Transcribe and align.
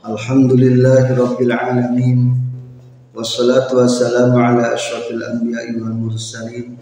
Alhamdulillahi 0.00 1.12
rabbil 1.12 1.52
alamin. 1.52 2.32
Wassalatu 3.12 3.84
wassalamu 3.84 4.40
ala 4.40 4.72
asyrafil 4.72 5.20
anbiya'i 5.20 5.76
wal 5.76 5.92
mursalin. 5.92 6.72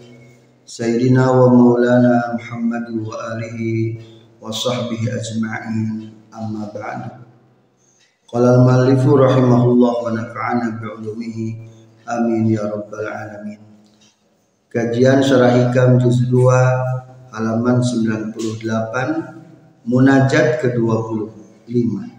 Sayyidina 0.63 1.27
wa 1.27 1.51
maulana 1.51 2.39
Muhammad 2.39 2.87
wa 2.95 3.35
alihi 3.35 3.99
wa 4.39 4.47
sahbihi 4.47 5.11
ajma'in. 5.11 6.15
Amma 6.31 6.71
ba'du. 6.71 7.27
Qala 8.23 8.55
al-muallifu 8.55 9.19
rahimahullah 9.19 9.93
wa 9.99 10.15
nafa'ana 10.15 10.79
bi'ulumihi. 10.79 11.47
Amin 12.07 12.55
ya 12.55 12.71
rabbal 12.71 13.03
alamin. 13.03 13.59
Kajian 14.71 15.19
Syarah 15.19 15.59
Hikam 15.59 15.99
Juz 15.99 16.23
2 16.23 17.35
halaman 17.35 17.83
98 17.83 19.83
munajat 19.83 20.63
ke-25 20.63 22.18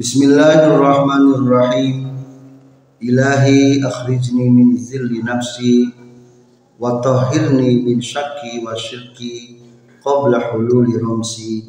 Bismillahirrahmanirrahim. 0.00 2.08
Ilahi 3.04 3.84
akhrijni 3.84 4.48
min 4.48 4.72
zilli 4.80 5.20
nafsi 5.20 5.92
wa 6.80 7.04
tahhirni 7.04 7.84
min 7.84 8.00
syakki 8.00 8.64
wa 8.64 8.72
syirki 8.80 9.60
qabla 10.00 10.56
hululi 10.56 10.96
ramsi. 10.96 11.68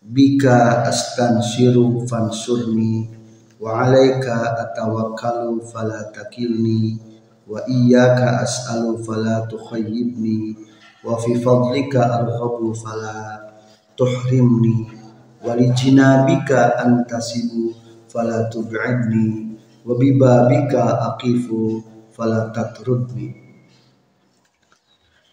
Bika 0.00 0.88
astanshiru 0.88 2.08
fansurni 2.08 3.12
wa 3.60 3.84
alaika 3.84 4.64
atawakkalu 4.64 5.68
fala 5.68 6.08
takilni 6.16 6.96
wa 7.44 7.60
iyyaka 7.68 8.40
as'alu 8.40 9.04
fala 9.04 9.44
tukhayyibni 9.52 10.56
wa 11.04 11.20
fi 11.20 11.36
fadlika 11.36 12.08
arghabu 12.08 12.72
fala 12.72 13.52
tuhrimni 14.00 14.97
wa 15.44 15.52
li 15.58 15.70
jinabika 15.78 16.78
antasibu 16.82 17.70
fala 18.10 18.50
tub'idni 18.50 19.54
wa 19.86 19.94
bi 19.94 20.18
babika 20.18 21.14
aqifu 21.14 21.82
fala 22.10 22.50
tatrudni 22.50 23.48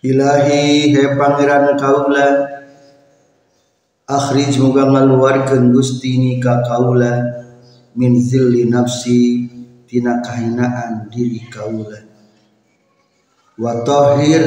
Ilahi 0.05 0.93
he 0.93 1.03
pangeran 1.17 1.73
kaula 1.81 2.27
akhrij 4.05 4.53
muga 4.61 4.85
ngaluarkeun 4.85 5.73
Gusti 5.73 6.21
ni 6.21 6.37
ka 6.37 6.61
kaula 6.61 7.25
min 7.97 8.13
zilli 8.21 8.69
nafsi 8.69 9.49
tina 9.89 10.21
kahinaan 10.21 11.09
diri 11.09 11.41
kaula 11.49 12.05
wa 13.57 13.81
tahir 13.81 14.45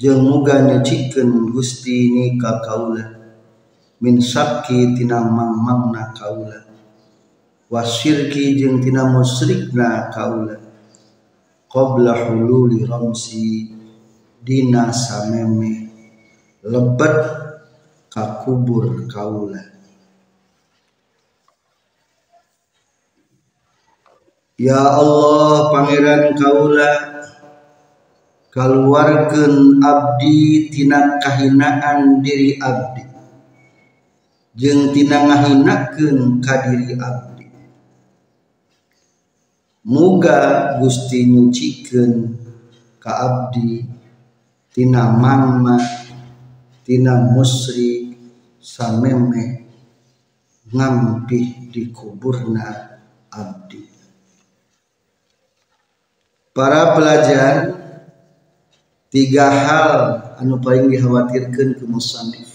jeung 0.00 0.24
muga 0.24 0.64
nyucikeun 0.64 1.52
Gusti 1.52 2.08
ni 2.08 2.40
ka 2.40 2.64
kaula 2.64 3.19
min 4.00 4.16
syakki 4.16 4.96
tina 4.96 5.20
mangmangna 5.20 6.16
kaula. 6.16 6.64
Wasyirki 7.68 8.56
jeung 8.56 8.80
tina 8.80 9.04
musyrikna 9.12 10.08
kaula. 10.08 10.56
Qabla 11.70 12.26
hululi 12.26 12.82
ramsi 12.88 13.70
dina 14.42 14.90
sameme 14.90 15.92
lebet 16.64 17.16
ka 18.08 18.42
kubur 18.42 19.04
kaula. 19.06 19.60
Ya 24.60 24.80
Allah 24.80 25.72
pangeran 25.72 26.36
kaula 26.36 26.92
keluarkan 28.50 29.78
abdi 29.78 30.68
tina 30.72 31.20
kahinaan 31.22 32.20
diri 32.20 32.58
abdi 32.60 33.09
jeng 34.60 34.92
tina 34.92 35.24
ngahinakeun 35.24 36.44
ka 36.44 36.68
diri 36.68 36.92
abdi. 37.00 37.48
Muga 39.88 40.76
Gusti 40.76 41.24
nyucikeun 41.24 42.36
ka 43.00 43.10
abdi 43.24 43.88
tina 44.68 45.16
mangma 45.16 45.80
tina 46.84 47.32
musri 47.32 48.12
sameme 48.60 49.64
ngampih 50.68 51.72
di 51.72 51.88
kuburna 51.88 53.00
abdi. 53.32 53.80
Para 56.52 56.92
pelajar 56.92 57.80
tiga 59.08 59.48
hal 59.48 59.94
anu 60.36 60.60
paling 60.60 60.92
dikhawatirkan 60.92 61.80
ke 61.80 61.84
musannif 61.88 62.49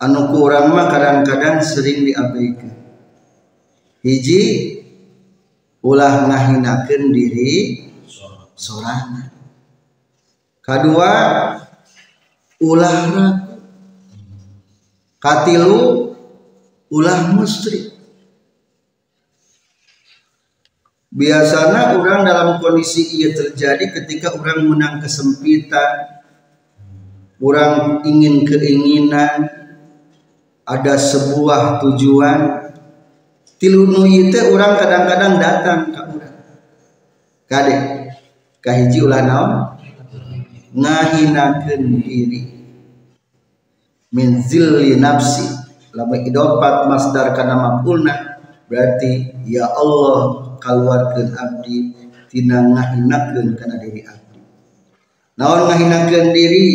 anu 0.00 0.32
kurang 0.32 0.72
mah 0.72 0.88
kadang-kadang 0.88 1.60
sering 1.60 2.08
diabaikan. 2.08 2.72
Hiji 4.00 4.42
ulah 5.84 6.24
ngahinakeun 6.28 7.12
diri 7.12 7.84
sorangan 8.56 9.32
kedua 10.64 11.12
ulah 12.60 12.96
ragu. 13.12 13.60
Katilu 15.20 16.16
ulah 16.88 17.36
musyrik 17.36 17.92
Biasanya 21.10 21.98
orang 21.98 22.22
dalam 22.22 22.62
kondisi 22.62 23.18
ia 23.18 23.34
terjadi 23.34 23.82
ketika 23.98 24.30
orang 24.30 24.62
menang 24.62 25.02
kesempitan, 25.02 26.22
orang 27.42 28.06
ingin 28.06 28.46
keinginan, 28.46 29.59
ada 30.70 30.94
sebuah 30.94 31.82
tujuan. 31.82 32.70
Tilu 33.58 34.06
itu 34.06 34.40
orang 34.54 34.78
kadang-kadang 34.78 35.34
datang 35.36 35.80
ke 35.90 36.00
orang. 36.00 36.34
Kade, 37.50 37.76
kahiji 38.62 39.04
ulah 39.04 39.20
naon? 39.26 39.52
Ngahinakeun 40.70 41.82
diri. 42.00 42.40
Min 44.14 44.40
zilli 44.46 44.96
nafsi. 44.96 45.44
Lama 45.90 46.14
idopat 46.22 46.86
masdar 46.86 47.34
kana 47.34 47.58
mafulna 47.58 48.30
berarti 48.70 49.42
ya 49.50 49.66
Allah 49.66 50.54
keluarkan 50.62 51.34
abdi 51.34 51.90
tina 52.30 52.62
ngahinakeun 52.62 53.58
kana 53.58 53.82
diri 53.82 54.06
abdi 54.06 54.38
naon 55.34 55.66
ngahinakeun 55.66 56.30
diri 56.30 56.66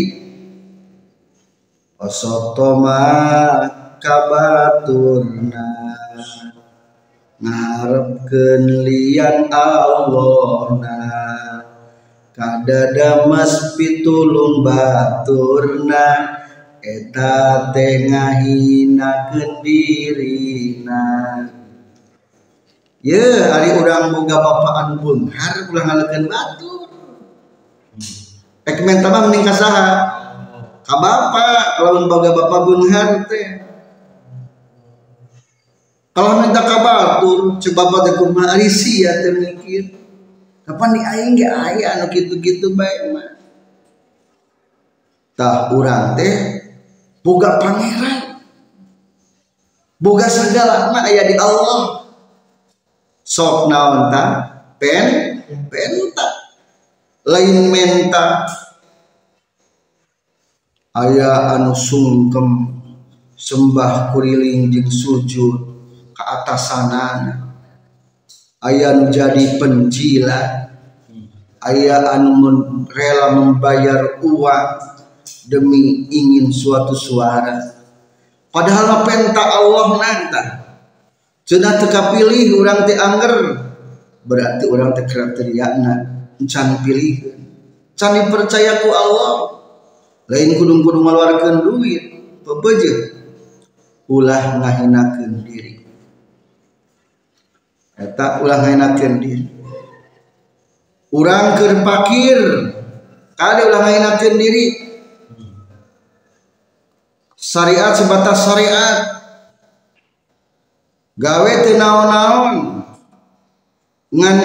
osotoma 1.95 2.99
kabaturna 3.99 5.69
ngarepkeun 7.39 8.63
lian 8.87 9.51
Allahna 9.51 11.01
kadada 12.31 13.27
mas 13.27 13.75
pitulung 13.75 14.63
baturna 14.63 16.07
eta 16.79 17.71
teh 17.75 18.07
ngahinakeun 18.07 19.51
dirina 19.65 21.05
Ya, 23.05 23.53
hari 23.53 23.69
orang 23.77 24.17
boga 24.17 24.41
bapaan 24.41 24.97
har 25.29 25.55
ulang 25.69 25.85
ngalekeun 25.85 26.25
batu. 26.25 26.89
Ek 28.65 28.81
menta 28.81 29.13
mah 29.13 29.29
mending 29.29 29.45
kasaha? 29.45 29.85
Ka 30.81 30.95
bapa 30.97 31.77
kalau 31.77 32.09
boga 32.09 32.33
bapak 32.33 32.65
har 32.89 33.29
teh. 33.29 33.64
Kalau 36.15 36.39
minta 36.39 36.63
ka 36.63 36.79
batur, 36.79 37.59
coba 37.59 37.83
pada 37.91 38.15
kumaha 38.15 38.55
ari 38.55 38.71
sia 38.71 39.19
teh 39.19 39.35
mikir. 39.35 39.91
Kapan 40.63 40.95
di 40.95 41.01
aing 41.03 41.35
ge 41.35 41.43
aya 41.43 41.99
anu 41.99 42.07
kitu-kitu 42.07 42.71
bae 42.71 43.11
mah. 43.11 43.35
Tah 45.35 45.75
urang 45.75 46.15
teh 46.15 46.63
boga 47.19 47.59
pangeran. 47.59 48.39
Boga 49.99 50.31
segala 50.31 50.95
mah 50.95 51.03
aya 51.03 51.27
di 51.27 51.35
Allah 51.35 52.07
sok 53.27 53.67
naon 53.67 54.07
ta 54.07 54.23
pen 54.79 55.43
penta 55.67 56.27
lain 57.27 57.67
menta 57.67 58.47
aya 60.95 61.59
anu 61.59 61.75
sungkem 61.75 62.79
sembah 63.35 64.15
kuriling 64.15 64.71
jeung 64.71 64.87
sujud 64.87 65.74
ke 66.15 66.23
atas 66.23 66.71
sana. 66.71 67.05
Ayah 68.63 69.11
jadi 69.11 69.59
pencila 69.59 70.65
ayah 71.65 72.13
anu 72.13 72.85
rela 72.87 73.35
membayar 73.35 74.21
uang 74.23 74.69
demi 75.49 76.07
ingin 76.09 76.49
suatu 76.49 76.93
suara. 76.93 77.61
Padahal 78.49 79.03
penta 79.03 79.43
Allah 79.43 79.87
nanta 79.99 80.43
sudah 81.45 81.77
teka 81.77 82.15
pilih 82.15 82.57
orang 82.63 82.87
teh 82.87 82.97
angger 82.97 83.33
berarti 84.25 84.65
orang 84.65 84.95
teh 84.95 85.05
kriteriana 85.05 85.93
can 86.47 86.81
pilih 86.81 87.35
can 87.99 88.15
dipercaya 88.15 88.81
ku 88.81 88.89
Allah? 88.95 89.33
Lain 90.25 90.57
kudu-kudu 90.57 91.05
ngeluarkan 91.05 91.69
duit 91.69 92.01
pebeje 92.41 93.13
ulah 94.09 94.57
ngahinakeun 94.57 95.45
diri 95.45 95.74
eta 97.95 98.43
ulah 98.43 98.63
ngahinakeun 98.63 99.15
diri. 99.23 99.45
Urang 101.15 101.55
keur 101.55 101.73
pakir. 101.83 102.39
Kali 103.35 103.61
ulah 103.67 103.81
ngahinakeun 103.83 104.35
diri? 104.35 104.65
Syariat 107.35 107.95
sebatas 107.95 108.47
syariat. 108.47 108.97
Gawe 111.15 111.51
teu 111.63 111.79
naon-naon. 111.79 112.55
Ngan 114.15 114.37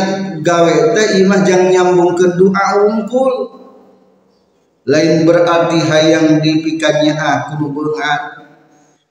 gawe 0.42 0.74
teh 0.94 1.22
imah 1.22 1.40
jang 1.42 1.70
nyambung 1.70 2.14
ke 2.14 2.38
doa 2.38 2.66
unggul. 2.86 3.34
Lain 4.86 5.22
berarti 5.22 5.78
hayang 5.86 6.42
dipikannya 6.42 7.14
ah 7.14 7.52
kudu 7.52 7.68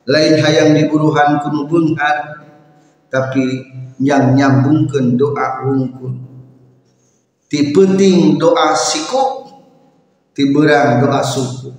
lain 0.10 0.42
hayang 0.42 0.74
diburuhan 0.74 1.38
kudu 1.46 1.70
beungat 1.70 2.49
tapi 3.10 3.66
yang 4.00 4.38
nyambungkeun 4.38 5.20
doa 5.20 5.66
unggul 5.66 6.30
ti 7.50 7.74
penting 7.74 8.38
doa 8.38 8.78
siku 8.78 9.50
ti 10.38 10.54
berang 10.54 11.04
doa 11.04 11.20
suku. 11.20 11.74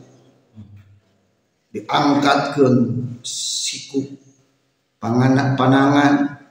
Diangkatkeun 1.71 2.77
siku. 3.23 4.03
Panganak 5.01 5.57
panangan 5.57 6.43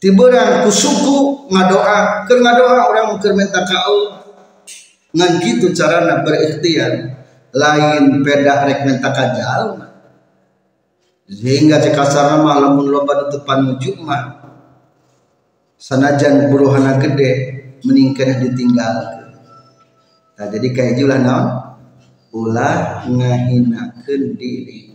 tiberang 0.00 0.64
ku 0.64 0.70
suku 0.72 1.50
ngadoa. 1.50 2.24
Keur 2.24 2.40
ngadoa 2.40 2.88
orang 2.88 3.18
keur 3.20 3.36
minta 3.36 3.60
ka 3.66 3.76
Allah 3.76 4.24
ngan 5.10 5.42
gitu 5.42 5.74
carana 5.74 6.22
berikhtiar. 6.22 7.18
Lain 7.50 8.22
peda 8.22 8.62
rek 8.62 8.86
minta 8.86 9.10
ka 9.10 9.34
jalma 9.34 9.89
sehingga 11.30 11.78
cek 11.78 11.94
kasarna 11.94 12.42
mah 12.42 12.58
lamun 12.58 12.90
loba 12.90 13.22
nutupan 13.22 13.78
ujug 13.78 14.02
mah 14.02 14.42
sanajan 15.78 16.50
buruhana 16.50 16.98
gede 16.98 17.30
mending 17.86 18.10
kena 18.18 18.42
ditinggalkeun. 18.42 19.30
Nah 20.34 20.46
jadi 20.50 20.68
kayak 20.74 20.94
julah 20.98 21.22
naon? 21.22 21.48
Ulah 22.34 23.06
ngahinakeun 23.06 24.34
diri. 24.34 24.90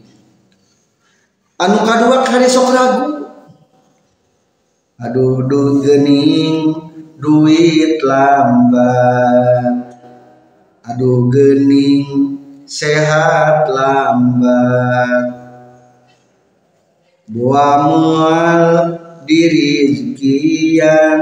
Anu 1.56 1.88
kadua 1.88 2.28
kali 2.28 2.52
sok 2.52 2.68
ragu. 2.76 3.32
Aduh 5.00 5.48
duh 5.48 5.80
gening 5.80 6.76
duit 7.16 8.04
lambat. 8.04 9.76
Aduh 10.84 11.32
gening 11.32 12.38
sehat 12.68 13.72
lambat 13.72 15.45
buah 17.26 17.90
mual 17.90 18.66
diri 19.26 19.98
sekian 19.98 21.20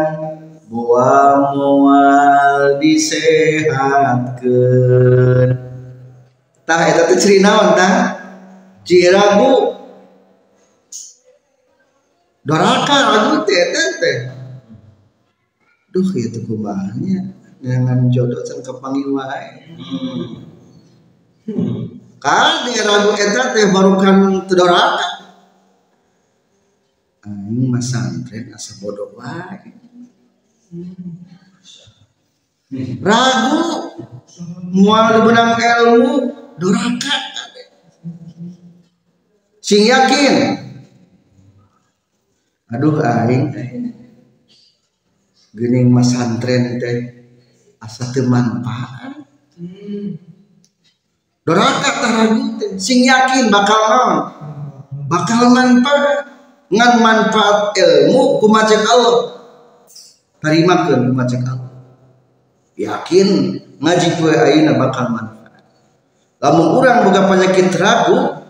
buah 0.67 1.55
mual 1.55 2.75
disehatkan. 2.83 4.43
Tah 6.67 6.81
eta 6.91 7.07
teh 7.07 7.15
ciri 7.19 7.39
naon 7.39 7.75
tah? 7.79 8.19
Ciragu 8.83 9.79
doraka 12.43 12.97
ragu 13.15 13.47
teh 13.47 13.63
teh. 13.71 14.17
Duh 15.93 16.09
itu 16.19 16.43
kumanya 16.43 17.31
dengan 17.63 18.11
jodoh 18.11 18.43
can 18.43 18.59
kepanggil 18.59 19.15
wae. 19.15 19.71
Kan 22.19 22.67
di 22.67 22.75
ragu 22.83 23.15
eta 23.15 23.55
teh 23.55 23.71
baru 23.71 23.95
kan 23.95 24.43
doraka 27.23 27.39
aing 27.47 27.71
mah 27.71 27.79
santren 27.79 28.51
asa 28.51 28.83
bodoh 28.83 29.15
wae 29.15 29.71
ragu 32.99 33.63
mual 34.75 35.23
benang 35.23 35.55
ilmu 35.55 36.13
doraka 36.59 37.15
sing 39.63 39.87
yakin? 39.87 40.59
Aduh 42.75 42.99
aing 42.99 43.55
gening 45.55 45.87
mas 45.95 46.11
santren 46.11 46.75
teh 46.75 47.23
asa 47.79 48.11
teu 48.11 48.27
manfaat. 48.27 49.23
Doraka 51.47 51.89
taragu 52.03 52.67
sing 52.75 53.07
yakin 53.07 53.47
bakal 53.47 53.79
bakal 55.07 55.55
manfaat 55.55 56.32
ngan 56.73 56.93
manfaat 56.97 57.77
ilmu 57.77 58.41
kumacek 58.41 58.81
Allah. 58.81 59.17
Tarimakeun 60.41 61.13
kumacek 61.13 61.45
Allah. 61.45 61.69
Yakin 62.73 63.29
ngaji 63.77 64.09
poe 64.17 64.33
ayeuna 64.33 64.73
bakal 64.81 65.13
manfaat. 65.13 65.61
Lamun 66.41 66.81
urang 66.81 67.05
boga 67.05 67.29
penyakit 67.29 67.69
ragu 67.77 68.41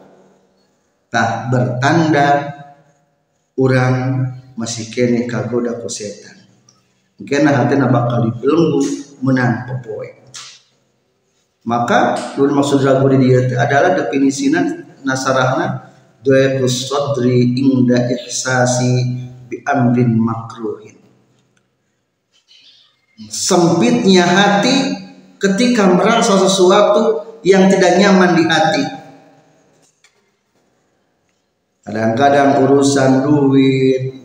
tah 1.12 1.52
bertanda 1.52 2.28
orang 3.60 3.96
masih 4.56 4.88
kene 4.90 5.28
kagoda 5.28 5.78
ku 5.84 5.92
setan. 5.92 6.40
Kena 7.24 7.54
hatena 7.54 7.92
bakal 7.92 8.32
dibelenggu 8.32 8.82
menang 9.24 9.70
popoe 9.70 10.24
maka 11.64 12.20
dulu 12.36 12.60
maksud 12.60 12.84
ragu 12.84 13.08
di 13.16 13.18
dia 13.24 13.48
adalah 13.56 13.96
definisinya 13.96 14.84
nasarahna 15.08 15.93
doekus 16.24 16.88
sadri 16.90 17.54
inda 17.60 18.08
ihsasi 18.10 18.94
bi 19.52 19.60
amrin 19.68 20.16
makruhin. 20.16 20.98
Sempitnya 23.28 24.26
hati 24.26 24.76
ketika 25.38 25.92
merasa 25.92 26.40
sesuatu 26.40 27.38
yang 27.44 27.68
tidak 27.68 28.00
nyaman 28.00 28.32
di 28.40 28.44
hati. 28.48 28.84
Kadang-kadang 31.84 32.64
urusan 32.64 33.28
duit 33.28 34.24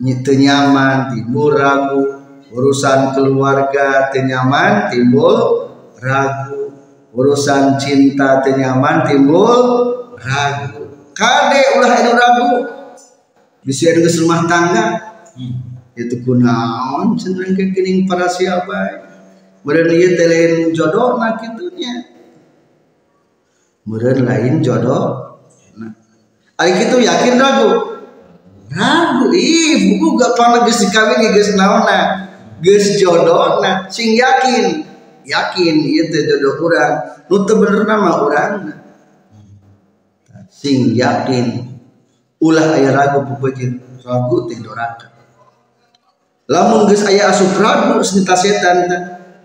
nyaman 0.00 1.12
timbul 1.12 1.52
ragu. 1.58 2.02
Urusan 2.50 3.14
keluarga 3.14 4.10
tenyaman 4.10 4.90
timbul 4.90 5.70
ragu. 5.98 6.74
Urusan 7.10 7.78
cinta 7.78 8.38
tenyaman 8.42 9.06
timbul 9.06 9.99
ragu 10.20 10.84
kade 11.16 11.62
ulah 11.80 11.92
anu 11.96 12.12
ragu 12.14 12.50
bisa 13.64 13.92
ada 13.92 14.04
rumah 14.04 14.44
tangga 14.44 14.84
hmm. 15.36 15.96
itu 15.96 16.16
kunaon 16.24 17.16
cenderung 17.16 17.56
kekening 17.56 18.04
para 18.04 18.28
siapa 18.28 19.10
Meren 19.60 19.92
ieu 19.92 20.16
teh 20.16 20.72
jodoh 20.72 21.20
nah 21.20 21.36
kitunya 21.36 22.00
Meren 23.84 24.24
lain 24.24 24.64
jodoh 24.64 25.30
Ari 26.60 26.76
kitu 26.76 27.00
yakin 27.00 27.40
ragu. 27.40 27.70
Ragu 28.68 29.32
ih 29.32 29.96
buku 29.96 30.20
gak 30.20 30.36
pernah 30.36 30.60
geus 30.68 30.84
dikawin 30.84 31.32
geus 31.32 31.56
naonna. 31.56 32.28
Geus 32.60 33.00
jodohna 33.00 33.88
sing 33.88 34.12
yakin. 34.12 34.84
Yakin 35.24 35.74
ieu 35.88 36.12
teh 36.12 36.28
jodoh 36.28 36.60
urang. 36.60 37.24
Nu 37.32 37.48
teu 37.48 37.56
bener 37.64 37.88
nama 37.88 38.20
urang. 38.20 38.52
Sing 40.60 40.92
yakin. 40.92 41.64
Ulah 42.36 42.76
aya 42.76 42.92
ragu 42.92 43.24
pupeujit 43.24 43.80
ragu 44.04 44.44
teh 44.44 44.60
doraka. 44.60 45.08
Lamun 46.52 46.84
geus 46.84 47.00
aya 47.08 47.32
asup 47.32 47.56
ragu 47.56 47.96
senita 48.04 48.36
setan 48.36 48.88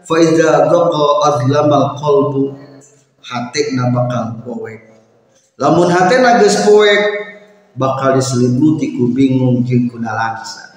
fa 0.04 0.16
iza 0.20 0.68
dhaqa 0.68 1.06
adlamal 1.24 1.96
qalbu 1.96 2.52
hatekna 3.24 3.96
bakal 3.96 4.44
poek. 4.44 4.92
Lamun 5.56 5.88
hati 5.88 6.20
geus 6.20 6.68
poek 6.68 7.02
bakal 7.80 8.20
diselimuti 8.20 9.00
ku 9.00 9.16
bingung 9.16 9.64
jeung 9.64 9.88
ku 9.88 9.96
nalangsa. 9.96 10.76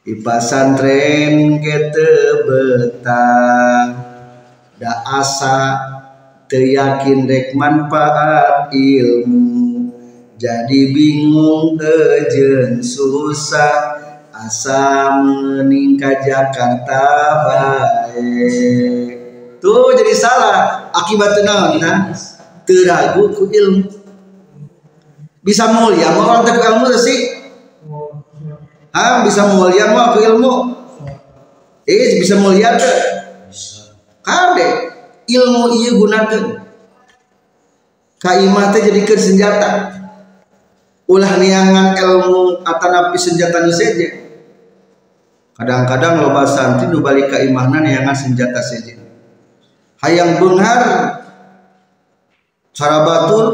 Di 0.00 0.24
pasantren 0.24 1.60
kete 1.60 2.12
betah. 2.48 3.84
Da 4.76 4.92
asa 5.08 5.95
teyakin 6.46 7.26
rek 7.26 7.54
manfaat 7.54 8.70
ilmu. 8.70 9.90
Jadi 10.36 10.80
bingung 10.94 11.78
ejen 11.80 12.82
susah. 12.82 14.02
Asa 14.36 15.16
meningkat 15.24 16.28
Jakarta 16.28 17.08
baik. 17.48 19.16
Tuh 19.64 19.96
jadi 19.96 20.12
salah. 20.12 20.92
Akibat 20.92 21.40
naon 21.40 21.80
nah. 21.80 22.12
Teragu 22.68 23.32
ku 23.32 23.48
ilmu. 23.48 23.88
Bisa 25.40 25.70
mulia 25.70 26.10
mau 26.12 26.26
orang 26.26 26.42
tak 26.42 26.58
ilmu 26.58 26.90
sih? 26.98 27.20
Ah 28.90 29.22
bisa 29.22 29.46
mulia 29.54 29.94
mau 29.94 30.12
ke 30.12 30.26
ilmu? 30.26 30.54
Eh 31.86 32.18
bisa 32.18 32.34
mulia 32.42 32.74
ke 32.74 32.92
kade 34.26 34.95
ilmu 35.26 35.62
iya 35.76 35.90
gunakan. 35.94 36.44
Kaimah 38.22 38.66
jadikan 38.74 39.20
senjata. 39.20 39.70
Ulah 41.06 41.38
niangan 41.38 41.94
ilmu 41.94 42.66
atau 42.66 42.88
napi 42.90 43.14
senjata 43.14 43.62
saja 43.70 44.26
kadang-kadang 45.56 46.20
loba 46.20 46.44
santri 46.44 46.90
nu 46.92 47.00
balik 47.00 47.32
ka 47.32 47.40
imahna 47.40 47.80
niangan 47.80 48.12
senjata 48.12 48.58
saja 48.58 48.98
hayang 50.04 50.42
benghar 50.42 50.82
cara 52.74 52.98
batul 53.06 53.46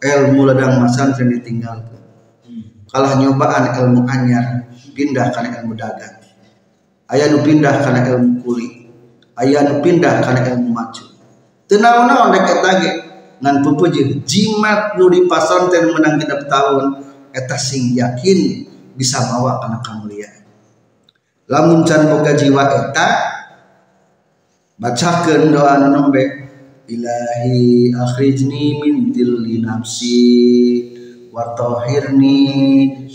ilmu 0.00 0.48
ladang 0.48 0.82
masantri 0.82 1.28
ditinggalkan 1.28 2.02
kalah 2.90 3.20
nyobaan 3.20 3.70
ilmu 3.70 4.00
anyar 4.08 4.68
pindah 4.92 5.32
karena 5.32 5.64
ilmu 5.64 5.72
dagang. 5.72 6.20
Ayah 7.08 7.32
nu 7.32 7.40
pindah 7.40 7.80
karena 7.80 8.00
ilmu 8.12 8.44
kulit 8.44 8.71
ayah 9.40 9.64
nu 9.64 9.80
pindah 9.80 10.20
karena 10.20 10.52
ilmu 10.52 10.68
maju. 10.72 11.04
Tenang-naon 11.70 12.36
deket 12.36 12.58
lagi 12.60 12.90
ngan 13.40 13.64
pupuji 13.64 14.22
jimat 14.28 14.94
nu 15.00 15.08
di 15.08 15.24
pasantren 15.24 15.88
menang 15.88 16.20
genep 16.20 16.44
tahun 16.46 17.00
eta 17.32 17.56
sing 17.56 17.96
yakin 17.96 18.68
bisa 18.92 19.24
bawa 19.32 19.56
kana 19.62 19.80
kemuliaan. 19.80 20.44
Lamun 21.48 21.82
can 21.88 22.06
boga 22.12 22.36
jiwa 22.36 22.64
eta 22.68 23.08
bacakeun 24.78 25.50
doa 25.50 25.80
nembe 25.80 26.22
ilahi 26.86 27.90
akhrijni 27.96 28.78
min 28.84 29.10
dilli 29.10 29.64
nafsi 29.64 30.20
wa 31.32 31.56
tahirni 31.56 32.38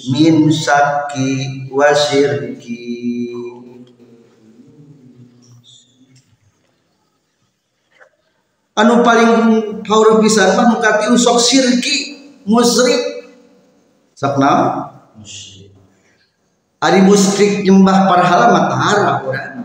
min 0.10 0.50
syakki 0.50 1.70
wa 1.70 1.94
syirki 1.94 2.88
anu 8.78 9.02
paling 9.02 9.32
haur 9.90 10.22
pisan 10.22 10.54
mah 10.54 10.78
mukati 10.78 11.10
usok 11.10 11.38
sirki 11.42 11.96
musyrik 12.46 13.26
sok 14.14 14.38
naon? 14.38 14.94
Ari 16.78 17.02
musyrik 17.02 17.66
nyembah 17.66 18.06
parhala 18.06 18.54
mah 18.54 18.66
urang 19.26 19.58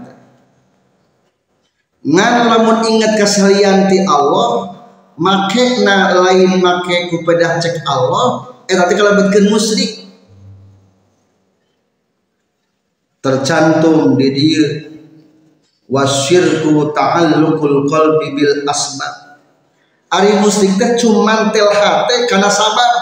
ngan 2.03 2.35
lamun 2.51 2.79
ingat 2.83 3.15
kasalian 3.15 3.87
ti 3.87 4.03
Allah 4.03 4.75
make 5.15 5.87
na 5.87 6.11
lain 6.19 6.59
make 6.59 7.13
ku 7.15 7.23
pedah 7.23 7.63
cek 7.63 7.87
Allah 7.87 8.51
eta 8.67 8.91
teh 8.91 8.99
kalebetkeun 8.99 9.55
musyrik 9.55 10.03
tercantum 13.23 14.19
di 14.19 14.29
dieu 14.35 14.92
wasyirku 15.93 16.97
ta'alluqul 16.97 17.85
qalbi 17.93 18.33
bil 18.33 18.65
asbab. 18.65 19.37
Ari 20.09 20.41
musrik 20.41 20.81
teh 20.81 20.97
cuman 20.97 21.53
tel 21.53 21.69
hate 21.69 22.25
karena 22.29 22.49
sabab. 22.49 22.93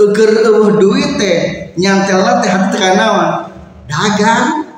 Eueur 0.00 0.32
eueuh 0.48 0.70
duit 0.76 1.16
teh 1.16 1.72
nyantelna 1.80 2.44
teh 2.44 2.52
hati 2.52 2.76
kana 2.76 2.96
naon 2.96 3.28
dagang. 3.88 4.68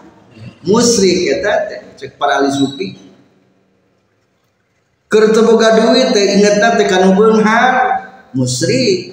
Musrik 0.62 1.26
eta 1.26 1.66
teh 1.66 1.80
cek 1.98 2.14
para 2.14 2.38
ahli 2.38 2.50
sufi 2.54 3.02
keur 5.12 5.28
boga 5.44 5.76
duit 5.76 6.08
teh 6.16 6.40
ingetna 6.40 6.80
teh 6.80 6.88
kana 6.88 7.12
beunghar 7.12 7.74
musrik. 8.32 9.12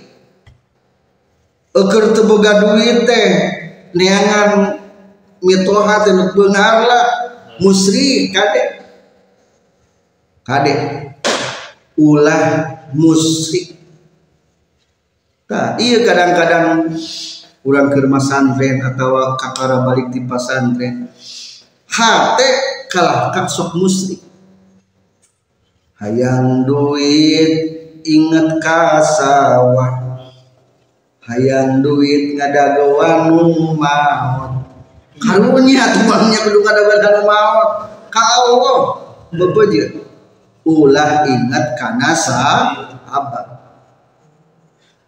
Eueur 1.76 2.16
teu 2.16 2.24
boga 2.24 2.64
duit 2.64 3.04
teh 3.04 3.28
neangan 3.92 4.79
mitoha 5.44 6.06
teh 6.08 6.14
beunghar 6.36 6.88
lah 6.88 7.06
musrik 7.60 8.32
kade. 8.32 8.64
Kade. 10.44 10.74
Ulah 12.00 12.80
musrik 12.96 13.80
Nah, 15.50 15.74
iya 15.82 16.06
kadang-kadang 16.06 16.94
kurang 17.66 17.90
ke 17.90 18.06
santren 18.22 18.78
atau 18.86 19.34
kakara 19.34 19.82
balik 19.82 20.14
di 20.14 20.22
pasantren 20.30 21.10
hate 21.90 22.52
kalah 22.88 23.34
kak 23.34 23.50
sok 23.52 23.76
musrik 23.76 24.22
hayang 25.98 26.64
duit 26.64 27.52
inget 28.06 28.62
kasawah 28.62 30.22
hayang 31.28 31.82
duit 31.82 32.38
ngadagoan 32.38 33.34
maut 33.76 34.59
karunya 35.20 35.84
tuangnya 35.94 36.40
kudu 36.48 36.60
ngadagoan 36.64 37.28
maut. 37.28 37.70
Ka 38.10 38.24
Allah 38.42 38.80
bebeje 39.30 40.02
ulah 40.66 41.24
ingat 41.30 41.78
kana 41.78 42.12
sahabat. 42.18 43.48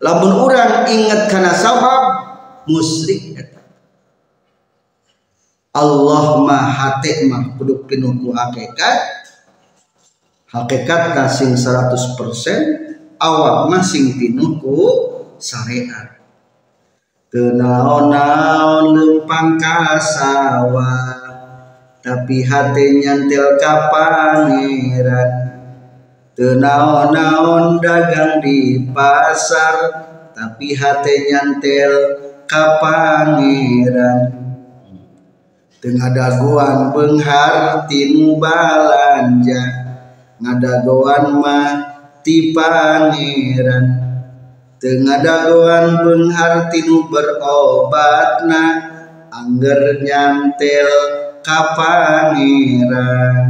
Lamun 0.02 0.34
orang 0.34 0.90
ingat 0.90 1.30
karena 1.30 1.54
sabab 1.54 2.04
musrik 2.66 3.38
eta. 3.38 3.62
Allah 5.72 6.42
mah 6.42 6.66
hate 6.68 7.30
mah 7.30 7.56
kudu 7.56 7.86
hakikat 8.34 8.98
hakikat 10.52 11.02
kasing 11.16 11.56
100% 11.56 13.22
awak 13.22 13.72
mah 13.72 13.84
sing 13.86 14.20
pinuh 14.20 14.60
ku 14.60 14.78
syariat 15.40 16.21
Tenaon-naon 17.32 18.92
lempang 18.92 19.56
kasawa 19.56 20.92
tapi 22.04 22.44
hati 22.44 23.00
nyantil 23.00 23.56
ka 23.56 23.88
pangeran 23.88 25.32
Tenaon-naon 26.36 27.80
dagang 27.80 28.44
di 28.44 28.84
pasar 28.92 29.76
tapi 30.36 30.76
hati 30.76 31.32
nyantel 31.32 32.20
ka 32.52 32.84
pangeran 32.84 34.36
tengah 35.80 36.12
daguan 36.12 36.92
benghar 36.92 37.88
tinu 37.88 38.44
balanja 38.44 39.64
ngadagoan 40.36 41.40
mah 41.40 41.72
ti 42.28 42.52
pangeran 42.52 44.11
tengah 44.82 45.22
dagoan 45.22 46.02
benghar 46.02 46.74
tinu 46.74 47.06
berobatna 47.06 48.64
angger 49.30 50.02
nyantel 50.02 50.90
ka 51.46 51.78
pangeran 51.78 53.46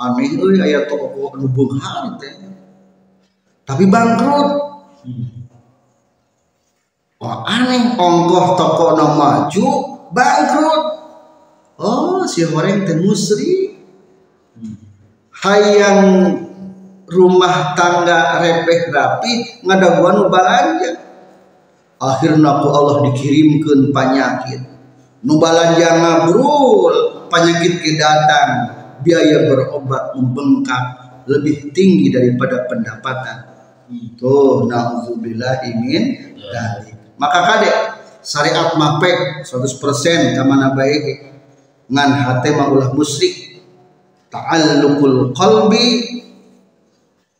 aneh 0.00 0.30
euy 0.38 0.56
aya 0.62 0.86
toko 0.86 1.34
anu 1.34 1.50
beunghar 1.50 2.16
teh. 2.16 2.32
Tapi 3.66 3.84
bangkrut. 3.90 4.48
Wah 7.20 7.44
aneh 7.44 7.98
ongkoh 7.98 8.46
toko 8.56 8.86
na 8.96 9.06
maju 9.18 9.66
bangkrut. 10.14 10.84
Oh 11.76 12.22
si 12.24 12.46
horeng 12.46 12.86
teh 12.86 12.96
musri 13.02 13.76
hayang 15.42 16.00
rumah 17.10 17.74
tangga 17.74 18.38
repeh 18.38 18.94
rapi 18.94 19.62
ngadaguan 19.66 20.30
balanja 20.30 21.10
akhirnya 22.00 22.64
ku 22.64 22.68
Allah 22.72 22.96
dikirimkan 23.10 23.92
penyakit. 23.92 24.60
Nu 25.20 25.36
balanja 25.36 26.00
ngabrul 26.00 27.28
penyakit 27.28 27.84
kedatang 27.84 28.50
biaya 29.04 29.44
berobat 29.50 30.16
membengkak 30.16 30.84
lebih 31.28 31.74
tinggi 31.76 32.08
daripada 32.08 32.64
pendapatan. 32.64 33.52
Tuh 34.16 34.70
nauzubillah 34.70 35.66
ingin 35.66 36.34
dari 36.38 36.94
maka 37.20 37.38
kadek 37.42 37.76
syariat 38.24 38.72
mapek 38.80 39.44
100% 39.44 40.40
kamana 40.40 40.72
baik. 40.72 41.28
Ngan 41.90 42.10
hate 42.22 42.54
mah 42.54 42.70
ulah 42.70 42.94
musyrik. 42.94 43.60
Ta'alluqul 44.30 45.34
qalbi 45.34 45.86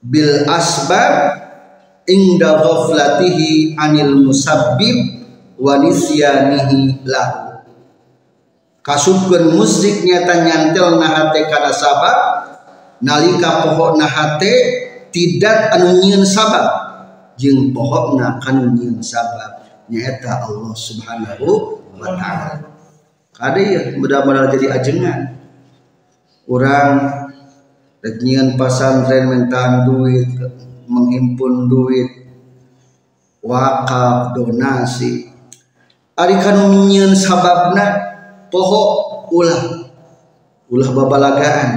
bil 0.00 0.49
asbab 0.49 1.14
inda 2.09 2.61
ghaflatihi 2.64 3.76
anil 3.76 4.25
musabbib 4.25 5.25
wa 5.61 5.76
nisyanihi 5.80 7.04
lahu 7.04 7.61
kasubkeun 8.80 9.52
musrik 9.54 10.02
nyata 10.02 10.45
nyantel 10.45 10.97
na 10.97 11.09
hate 11.09 11.47
kana 11.52 11.71
sabab 11.71 12.19
nalika 13.04 13.69
pohona 13.69 14.09
hate 14.09 14.54
tidak 15.12 15.69
anu 15.76 16.00
nyieun 16.00 16.25
sabab 16.25 16.66
jeung 17.37 17.76
pohona 17.76 18.40
kanu 18.40 18.73
nyieun 18.73 19.04
sabab 19.04 19.61
nyaeta 19.90 20.47
Allah 20.47 20.73
Subhanahu 20.73 21.47
wa 21.99 22.14
taala. 22.14 22.62
Kade 23.35 23.62
ya 23.66 23.80
mudah-mudahan 23.99 24.54
jadi 24.54 24.66
ajengan. 24.78 25.21
Orang 26.47 26.90
rek 28.00 28.16
nyieun 28.25 28.57
pasantren 28.57 29.28
mentan 29.28 29.85
duit, 29.85 30.28
menghimpun 30.88 31.69
duit, 31.69 32.09
wakaf, 33.45 34.33
donasi. 34.37 35.28
Ari 36.16 36.37
kanu 36.40 36.88
nyieun 36.88 37.16
sababna 37.16 37.85
poho 38.52 38.83
ulah. 39.33 39.88
Ulah 40.71 40.88
babalagaan 40.95 41.69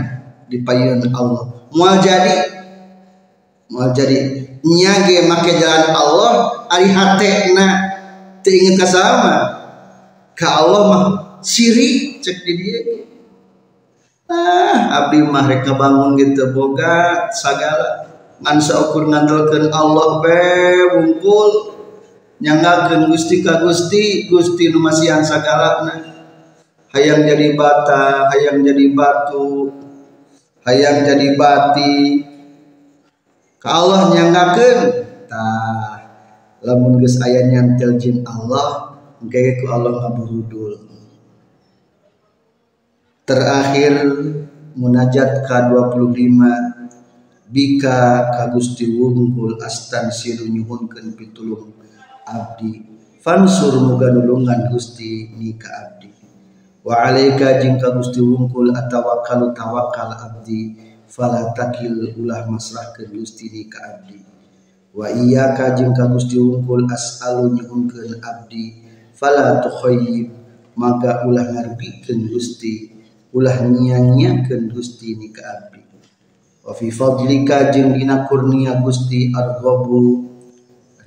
di 0.51 0.61
payun 0.61 1.01
Allah. 1.15 1.67
Mual 1.73 1.97
jadi 2.03 2.35
mual 3.71 3.89
jadi. 3.95 4.45
Nyage 4.63 5.27
make 5.27 5.51
jalan 5.59 5.91
Allah 5.91 6.63
ari 6.71 6.87
na 7.51 7.65
teingat 8.43 8.79
ka 8.79 8.87
sama 8.87 9.33
ka 10.35 10.47
Allah 10.63 10.81
mah 10.87 11.03
siri 11.43 12.19
cek 12.23 12.37
di 12.47 12.53
dia 12.59 12.79
ah 14.33 14.77
abdi 14.97 15.21
mah 15.21 15.45
rek 15.45 15.69
bangun 15.69 16.17
gitu 16.17 16.49
boga 16.49 17.29
sagala. 17.29 18.09
Ngan 18.41 18.57
saukur 18.57 19.05
ngandalkeun 19.07 19.69
Allah 19.69 20.19
be 20.19 20.41
wungkul. 20.97 21.51
Nyanggakeun 22.43 23.07
Gusti 23.07 23.39
ka 23.45 23.61
Gusti 23.63 24.27
Gusti 24.27 24.73
nu 24.73 24.81
masihan 24.81 25.21
sagalana. 25.21 26.01
Hayang 26.91 27.23
jadi 27.23 27.55
bata 27.55 28.27
hayang 28.33 28.65
jadi 28.65 28.91
batu 28.91 29.71
hayang 30.65 31.05
jadi 31.05 31.37
bati. 31.37 32.25
Ka 33.61 33.69
Allah 33.79 34.11
nyangakeun 34.11 34.79
tah 35.31 36.03
lamun 36.63 36.99
geus 36.99 37.19
aya 37.23 37.47
nyantel 37.47 37.95
jin 37.95 38.23
Allah 38.27 38.99
engke 39.23 39.63
ku 39.63 39.71
Allah 39.71 40.03
ngaburudul 40.03 40.82
terakhir 43.23 43.93
munajat 44.75 45.47
K25 45.47 46.39
bika 47.47 47.99
ka 48.35 48.43
Gusti 48.51 48.91
wungkul 48.91 49.63
astan 49.63 50.11
siru 50.11 50.49
nyuhunkeun 50.51 51.15
pitulung 51.15 51.71
abdi. 52.27 52.83
Fansur 53.23 53.79
muga 53.79 54.11
nulungan 54.11 54.67
Gusti 54.67 55.31
ni 55.39 55.55
ka 55.55 55.71
abdi. 55.71 56.11
Wa 56.83 57.07
alaika 57.07 57.63
jingka 57.63 57.95
gusti 57.95 58.19
wungkul 58.19 58.75
atawakkalu 58.75 59.55
tawakal 59.55 60.11
abdi 60.19 60.75
fala 61.07 61.55
takil 61.55 62.11
ulah 62.19 62.43
masrahkeun 62.51 63.15
gusti 63.15 63.47
ni 63.47 63.71
ka 63.71 63.79
abdi. 63.79 64.19
Wa 64.91 65.07
iyyaka 65.07 65.79
jingka 65.79 66.11
gusti 66.11 66.35
wungkul 66.35 66.83
as'alu 66.91 67.55
nyuhunkeun 67.55 68.19
abdi 68.19 68.83
fala 69.15 69.63
tukhayyib 69.63 70.35
maka 70.75 71.23
ulah 71.23 71.47
ngarbikeun 71.55 72.27
gusti 72.27 72.92
ulah 73.33 73.65
nya-nyakeun 73.65 74.69
gusti 74.69 75.17
ni 75.17 75.33
ka 75.33 75.41
abdi 75.41 75.81
wa 76.63 76.71
fi 76.77 76.87
fadlika 76.93 77.73
jeung 77.73 77.97
dina 77.97 78.29
kurnia 78.29 78.79
gusti 78.79 79.33
arghabu 79.33 80.29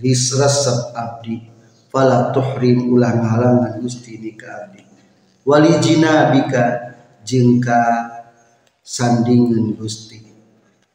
risresep 0.03 0.93
abdi. 0.93 1.55
Fala 1.87 2.29
tuhrim 2.35 2.93
ulah 2.93 3.15
ngahalangan 3.15 3.81
gusti 3.81 4.21
ni 4.21 4.37
ka 4.37 4.47
abdi 4.53 4.85
walijina 5.47 6.35
bika 6.35 6.65
jengka 7.23 7.81
sandingan 8.83 9.79
Gusti 9.79 10.19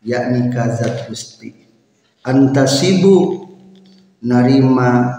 yakni 0.04 0.52
kazat 0.52 1.08
Gusti. 1.08 1.56
Antasibu 2.22 3.48
narima 4.22 5.18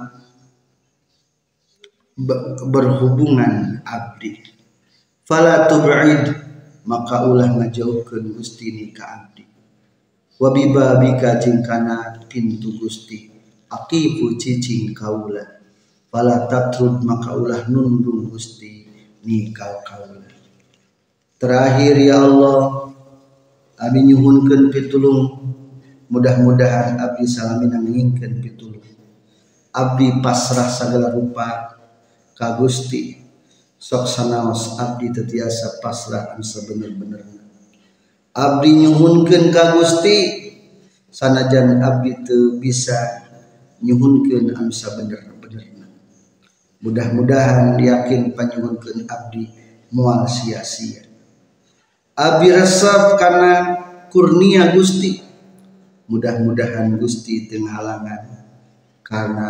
berhubungan 2.70 3.82
abdi 3.82 4.51
fala 5.32 5.64
tub'id. 5.64 6.44
Maka 6.84 7.24
ulah 7.24 7.46
ngajauhkeun 7.56 8.36
Gusti 8.36 8.74
ni 8.74 8.90
ka 8.92 9.06
abdi 9.06 9.46
wa 10.42 10.50
bibabika 10.50 11.38
jengkana 11.40 12.20
pintu 12.28 12.74
Gusti. 12.76 13.32
Aqifu 13.72 14.36
cicing 14.36 14.92
kaula 14.92 15.62
fala 16.12 16.44
tatrud 16.50 17.00
maka 17.06 17.32
ulah 17.32 17.64
nundung 17.70 18.28
Gusti 18.28 18.84
ni 19.24 19.48
kau 19.54 19.80
terakhir 21.38 21.94
ya 21.96 22.26
Allah 22.26 22.92
abi 23.80 23.98
nyuhunkeun 24.04 24.68
pitulung. 24.68 25.40
Mudah-mudahan 26.12 27.00
abdi 27.00 27.24
salamina 27.24 27.80
ngingkeun 27.80 28.42
pitulung. 28.42 28.84
Abdi 29.72 30.20
pasrah 30.20 30.68
segala 30.68 31.08
rupa 31.14 31.78
ka 32.36 32.58
Gusti 32.60 33.21
sok 33.82 34.06
sanaos 34.06 34.78
abdi 34.78 35.10
tetiasa 35.10 35.82
pasrah 35.82 36.38
anu 36.38 36.46
sabener-benerna 36.46 37.42
abdi 38.30 38.86
nyuhunkeun 38.86 39.50
ka 39.50 39.74
Gusti 39.74 40.18
sanajan 41.10 41.82
abdi 41.82 42.22
teu 42.22 42.62
bisa 42.62 42.94
nyuhunkeun 43.82 44.54
anu 44.54 44.70
sabener 44.70 45.32
mudah-mudahan 46.82 47.78
yakin 47.78 48.34
panyuhunkeun 48.34 49.06
abdi 49.06 49.46
mual 49.94 50.26
sia-sia. 50.26 51.06
Abdi 52.18 52.50
resep 52.50 53.16
karena 53.16 53.54
kurnia 54.10 54.74
Gusti. 54.74 55.22
Mudah-mudahan 56.10 56.98
Gusti 56.98 57.48
tengah 57.48 57.72
halangan 57.78 58.22
karena 59.06 59.48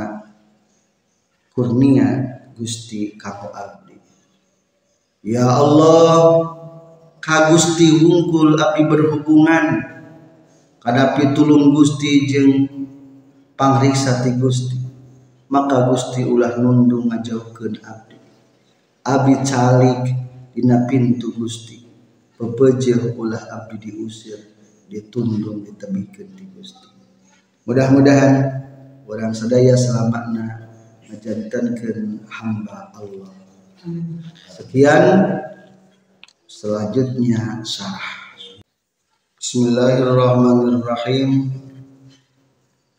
kurnia 1.57 2.09
Gusti 2.55 3.17
kamu 3.19 3.49
abdi 3.51 3.82
ya 5.23 5.47
Allah 5.47 6.43
ka 7.23 7.55
Gusti 7.55 8.03
wungkul 8.03 8.59
abdi 8.59 8.83
berhubungan. 8.85 9.95
Kada 10.83 11.15
pitulung 11.15 11.71
Gusti 11.71 12.27
jeung 12.27 12.67
pangriksa 13.55 14.27
ti 14.27 14.35
Gusti. 14.35 14.75
Maka 15.47 15.87
Gusti 15.87 16.27
ulah 16.27 16.59
nundung 16.59 17.07
ngajauhkeun 17.07 17.79
abdi. 17.87 18.19
Abdi 19.07 19.35
calik 19.47 20.03
dina 20.51 20.83
pintu 20.91 21.31
Gusti. 21.31 21.79
Pepejeh 22.35 23.15
ulah 23.15 23.47
abdi 23.55 23.79
diusir 23.79 24.43
ditundung 24.91 25.63
ditebikeun 25.63 26.35
di 26.35 26.51
Gusti. 26.51 26.91
Mudah-mudahan 27.63 28.35
orang 29.07 29.31
sadaya 29.31 29.79
selamatna 29.79 30.67
ngajantankeun 31.07 32.27
hamba 32.27 32.91
Allah 32.99 33.42
sekian. 34.47 35.43
Selanjutnya 36.47 37.67
syarah. 37.67 38.39
Bismillahirrahmanirrahim. 39.35 41.51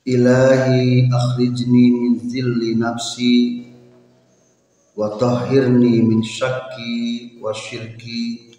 Ilahi 0.04 1.08
akhrijni 1.08 1.86
min 1.96 2.14
zilli 2.28 2.76
nafsi 2.76 3.64
wa 5.00 5.16
tahhirni 5.16 6.04
min 6.04 6.20
syakki 6.20 7.40
wa 7.40 7.56
syirki 7.56 8.52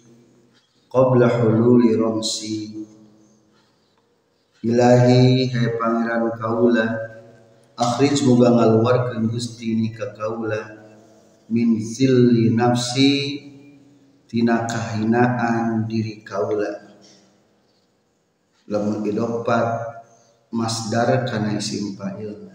qabla 0.89 1.29
hululi 1.29 1.93
ramsi. 1.93 2.89
Ilahi 4.65 5.45
hai 5.53 5.77
pangeran 5.77 6.33
kaula 6.41 6.89
akhrij 7.77 8.25
muga 8.25 8.49
ngaluarkeun 8.49 9.29
Gusti 9.29 9.77
ni 9.77 9.93
ka 9.93 10.09
kaula 10.17 10.84
min 11.49 11.77
zilli 11.81 12.53
nafsi 12.53 13.11
tina 14.29 14.65
kahinaan 14.65 15.85
diri 15.89 16.25
kaula. 16.25 16.71
Lamun 18.65 19.05
idopat 19.05 19.67
masdar 20.49 21.27
kana 21.29 21.53
isim 21.57 21.93
fa'il 21.93 22.45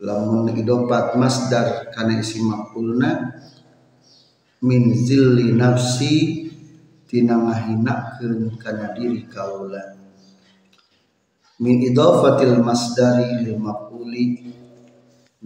lamun 0.00 0.52
idopat 0.52 1.16
masdar 1.16 1.88
kana 1.88 2.20
isim 2.20 2.52
maf'ulna 2.52 3.40
min 4.60 4.92
zilli 4.92 5.56
nafsi 5.56 6.48
tina 7.08 7.40
ngahinakeun 7.40 8.60
kana 8.60 8.92
diri 8.92 9.24
kaula. 9.28 9.96
Min 11.56 11.80
idofatil 11.80 12.60
masdari 12.60 13.40
lil 13.40 13.56
maf'uli 13.56 14.55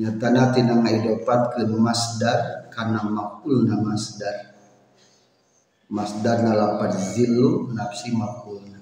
nyatana 0.01 0.57
tina 0.57 0.81
ngaidopatkeun 0.81 1.77
masdar 1.77 2.73
kana 2.73 3.05
maf'ulna 3.05 3.77
masdar. 3.85 4.57
Masdar 5.93 6.41
lapad 6.41 6.97
zillu 6.97 7.69
nafsi 7.77 8.17
maf'ulna 8.17 8.81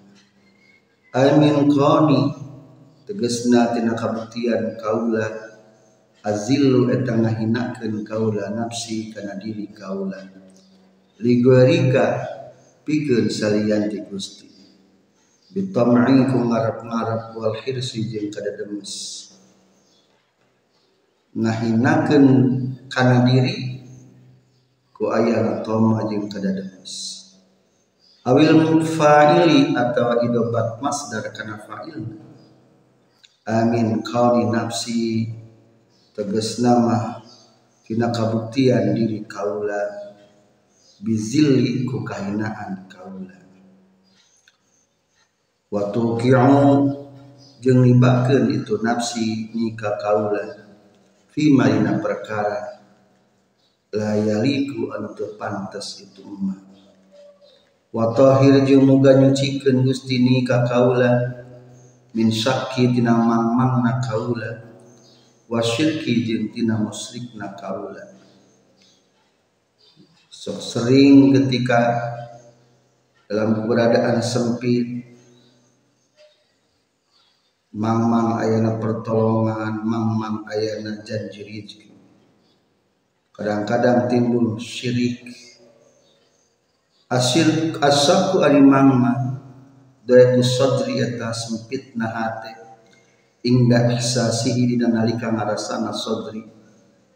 amin 1.16 1.66
qani 1.72 2.20
tegesna 3.08 3.74
tina 3.74 3.98
kabuktian 3.98 4.78
kaula. 4.78 5.26
Azillu 6.18 6.90
eta 6.90 7.14
ngahinakeun 7.14 8.02
kaula 8.02 8.50
nafsi 8.52 9.14
kana 9.14 9.38
diri 9.38 9.70
kaula. 9.70 10.18
Ligorika 11.22 12.06
pikeun 12.86 13.30
salian 13.30 13.90
ti 13.90 14.02
Gusti 14.06 14.50
bitam'i 15.54 16.28
ku 16.28 16.38
ngarap-ngarap 16.44 17.32
wal 17.32 17.56
hirsi 17.64 18.04
jeung 18.10 18.28
kadademes 18.28 18.92
ngahinakeun 21.36 22.26
kana 22.88 23.28
diri 23.28 23.84
ku 24.94 25.12
aya 25.12 25.60
toma 25.66 26.06
jeung 26.08 26.30
kadademes 26.30 27.18
awil 28.28 28.84
fa'ili 28.84 29.72
atau 29.72 30.20
idobat 30.20 30.84
masdar 30.84 31.24
kana 31.32 31.56
fa'il. 31.64 32.28
Amin 33.48 34.04
kauni 34.04 34.52
nafsi 34.52 35.24
tegas 36.12 36.60
nama 36.60 37.24
tina 37.80 38.12
kabuktian 38.12 38.92
diri 38.92 39.24
kaula 39.24 39.88
bizilli 41.00 41.88
ku 41.88 42.04
kahinaan 42.04 42.84
kaula. 42.92 43.40
Waktu 45.72 46.02
ki'u 46.20 46.60
jeung 47.64 47.80
libakeun 47.88 48.52
itu 48.52 48.76
nafsi 48.84 49.48
nika 49.56 49.96
kaula 49.96 50.67
fi 51.38 51.54
marina 51.54 52.02
perkara 52.02 52.82
la 53.94 54.10
yaliku 54.18 54.90
anu 54.90 55.14
teu 55.14 55.38
pantes 55.38 56.02
itu 56.02 56.26
mah 56.26 56.58
wa 57.94 58.10
tahir 58.10 58.66
jeung 58.66 58.82
muga 58.82 59.14
nyucikeun 59.14 59.86
Gusti 59.86 60.18
nika 60.18 60.66
kaula 60.66 61.14
min 62.10 62.34
syakki 62.34 62.90
tina 62.90 63.14
mangmangna 63.14 64.02
kaula 64.02 64.66
wa 65.46 65.62
syirki 65.62 66.26
jeung 66.26 66.50
tina 66.50 66.74
musyrikna 66.74 67.54
kaula. 67.54 68.02
Sok 70.26 70.58
sering 70.58 71.30
ketika 71.38 71.80
dalam 73.30 73.54
keberadaan 73.54 74.26
sempit 74.26 75.17
mang-mang 77.78 78.42
ayana 78.42 78.82
pertolongan 78.82 79.86
mang-mang 79.86 80.42
ayana 80.50 80.98
janji 81.06 81.46
rezeki 81.46 81.88
kadang-kadang 83.38 84.10
timbul 84.10 84.58
syirik. 84.58 85.22
Asil 87.08 87.78
asaku 87.78 88.42
ari 88.42 88.60
mangma 88.60 89.40
daya 90.02 90.42
sadri 90.42 90.98
eta 90.98 91.30
sempitna 91.30 92.10
hati. 92.10 92.52
Ingda 93.46 93.94
ihsasihi 93.94 94.74
dina 94.74 94.90
nalika 94.90 95.30
ngarasana 95.30 95.94
sodri. 95.94 96.42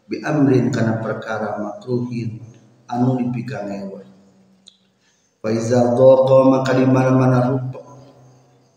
Bi 0.06 0.22
amrin 0.22 0.70
kana 0.70 1.02
perkara 1.02 1.58
makruhin 1.58 2.38
anu 2.86 3.18
dipikangewa 3.18 4.04
fa 5.42 5.48
iza 5.50 5.98
dhaqa 5.98 6.38
maka 6.46 6.78
mana-mana 6.86 7.50
rupa. 7.50 7.82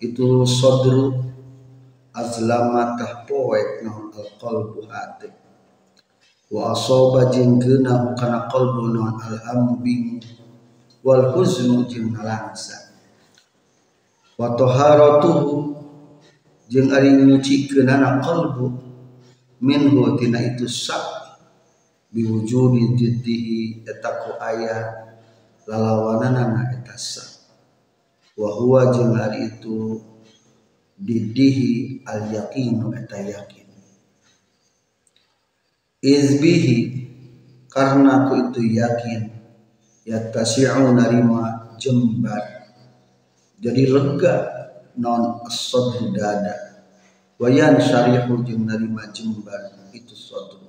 Itu 0.02 0.43
sodru 2.15 2.23
azlama 2.23 2.95
tahpoek 2.95 3.84
naon 3.84 4.12
alqalbu 4.15 4.88
hati. 4.88 5.28
Wa 6.51 6.71
asaba 6.71 7.32
jeung 7.34 7.60
geuna 7.60 8.15
kana 8.15 8.47
qalbu 8.47 8.93
naon 8.95 9.19
alhamu 9.19 9.84
bingung 9.84 10.23
wal 11.04 11.36
huznu 11.36 11.84
jeung 11.91 12.15
nalangsa. 12.15 12.95
Wa 14.39 14.56
taharatuhu 14.56 15.75
jeung 16.71 16.91
ari 16.91 17.12
nyucikeun 17.19 17.89
anak 17.89 18.23
qalbu 18.23 18.71
minhu 19.60 20.15
tina 20.15 20.39
itu 20.39 20.67
sak 20.67 21.04
biwujudi 22.15 22.95
jiddihi 22.95 23.84
eta 23.84 24.23
ku 24.23 24.39
aya 24.39 25.12
lalawanana 25.67 26.71
eta 26.80 26.95
sak 26.95 27.43
wa 28.39 28.51
huwa 28.56 28.91
jeung 28.91 29.15
ari 29.15 29.51
itu 29.51 29.99
didihi 30.95 32.01
al 32.08 32.31
yaqinu 32.31 32.95
eta 32.95 33.19
yakin 33.19 33.67
izbihi 35.99 36.77
karena 37.71 38.31
ku 38.31 38.49
itu 38.49 38.62
yakin 38.79 39.21
yattasi'u 40.08 40.95
narima 40.95 41.75
jembar. 41.75 42.63
Jadi 43.55 43.89
lega 43.89 44.36
non 44.99 45.41
as-sadru 45.43 46.13
dada. 46.13 46.86
Wayan 47.36 47.81
syarihu 47.84 48.47
jeung 48.47 48.63
narima 48.63 49.12
jembar 49.12 49.75
itu 49.91 50.15
sadru 50.15 50.65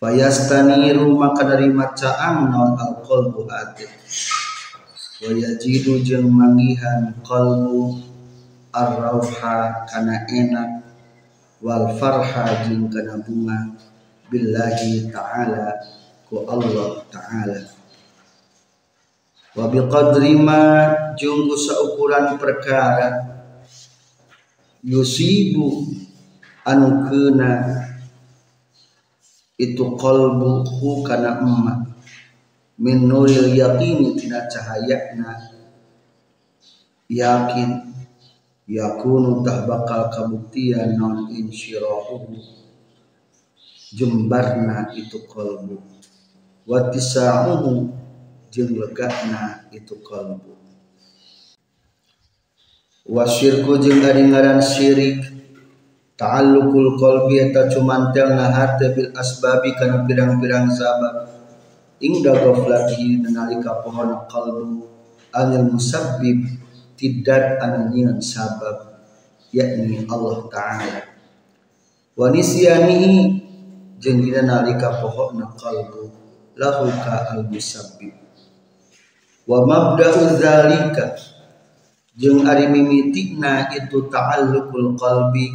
fayastaniru 0.00 1.12
maka 1.12 1.44
narima 1.44 1.92
caang 1.92 2.48
non 2.48 2.72
al-qalbu 2.74 3.44
hati 3.46 3.84
wayajidu 5.20 6.00
jeung 6.00 6.32
mangihan 6.32 7.12
qalbu 7.20 8.09
ar-rauha 8.74 9.86
kana 9.86 10.26
enak 10.30 10.82
wal 11.60 11.92
farha 11.98 12.64
jeung 12.66 12.86
kana 12.88 13.20
bunga 13.20 13.76
billahi 14.30 15.10
ta'ala 15.10 15.74
ku 16.30 16.46
Allah 16.46 17.02
ta'ala. 17.10 17.58
Wa 19.58 19.66
biqadri 19.66 20.38
ma 20.38 20.94
junggu 21.18 21.58
saukuran 21.58 22.38
perkara 22.38 23.10
yusibu 24.86 25.90
anu 26.62 27.10
kena 27.10 27.82
itu 29.58 29.84
qalbuhu 29.98 31.02
kana 31.02 31.42
emma. 31.42 31.74
Min 32.80 33.04
nuril 33.04 33.52
yaqini 33.52 34.16
tina 34.16 34.48
cahayana 34.48 35.36
yakin 37.12 37.92
yakunu 38.70 39.42
tah 39.42 39.66
bakal 39.66 40.06
kabuktian 40.14 40.94
non 40.94 41.26
insyirahu 41.34 42.30
jembarna 43.90 44.94
itu 44.94 45.18
qalbu 45.26 45.82
wa 46.70 46.78
tisa'uhu 46.94 47.90
jeung 48.50 48.78
legana 48.78 49.66
itu 49.74 49.98
kalbu. 50.02 50.54
Wasyirku 53.10 53.78
jeung 53.82 54.06
ari 54.06 54.26
ngaran 54.26 54.62
syirik. 54.62 55.18
Ta'alluqul 56.14 57.00
qalbi 57.00 57.40
eta 57.40 57.72
cumantelna 57.72 58.52
hate 58.52 58.92
bil 58.92 59.08
asbabi 59.16 59.72
kana 59.72 60.04
pirang-pirang 60.04 60.68
sabab. 60.68 61.32
Ingda 61.98 62.36
ghaflatihi 62.36 63.24
nalika 63.24 63.80
pohon 63.80 64.28
qalbu 64.28 64.84
anil 65.32 65.64
musabbib 65.72 66.44
tidak 67.00 67.56
anu 67.64 68.20
sabab 68.20 69.00
yakni 69.48 70.04
Allah 70.04 70.44
taala. 70.52 71.00
Wa 72.12 72.28
nisyanihi 72.28 73.40
jeung 73.96 74.20
dina 74.20 74.44
nalika 74.44 75.00
pohon 75.00 75.40
qalbu 75.56 76.12
lahu 76.60 76.92
ka 77.00 77.32
al 77.32 77.48
musabbib 77.48 78.12
wa 79.48 79.64
mabda'u 79.64 80.36
zalika 80.36 81.16
jeung 82.20 82.44
ari 82.44 82.68
itu 82.68 83.98
ta'alluqul 84.12 85.00
qalbi 85.00 85.48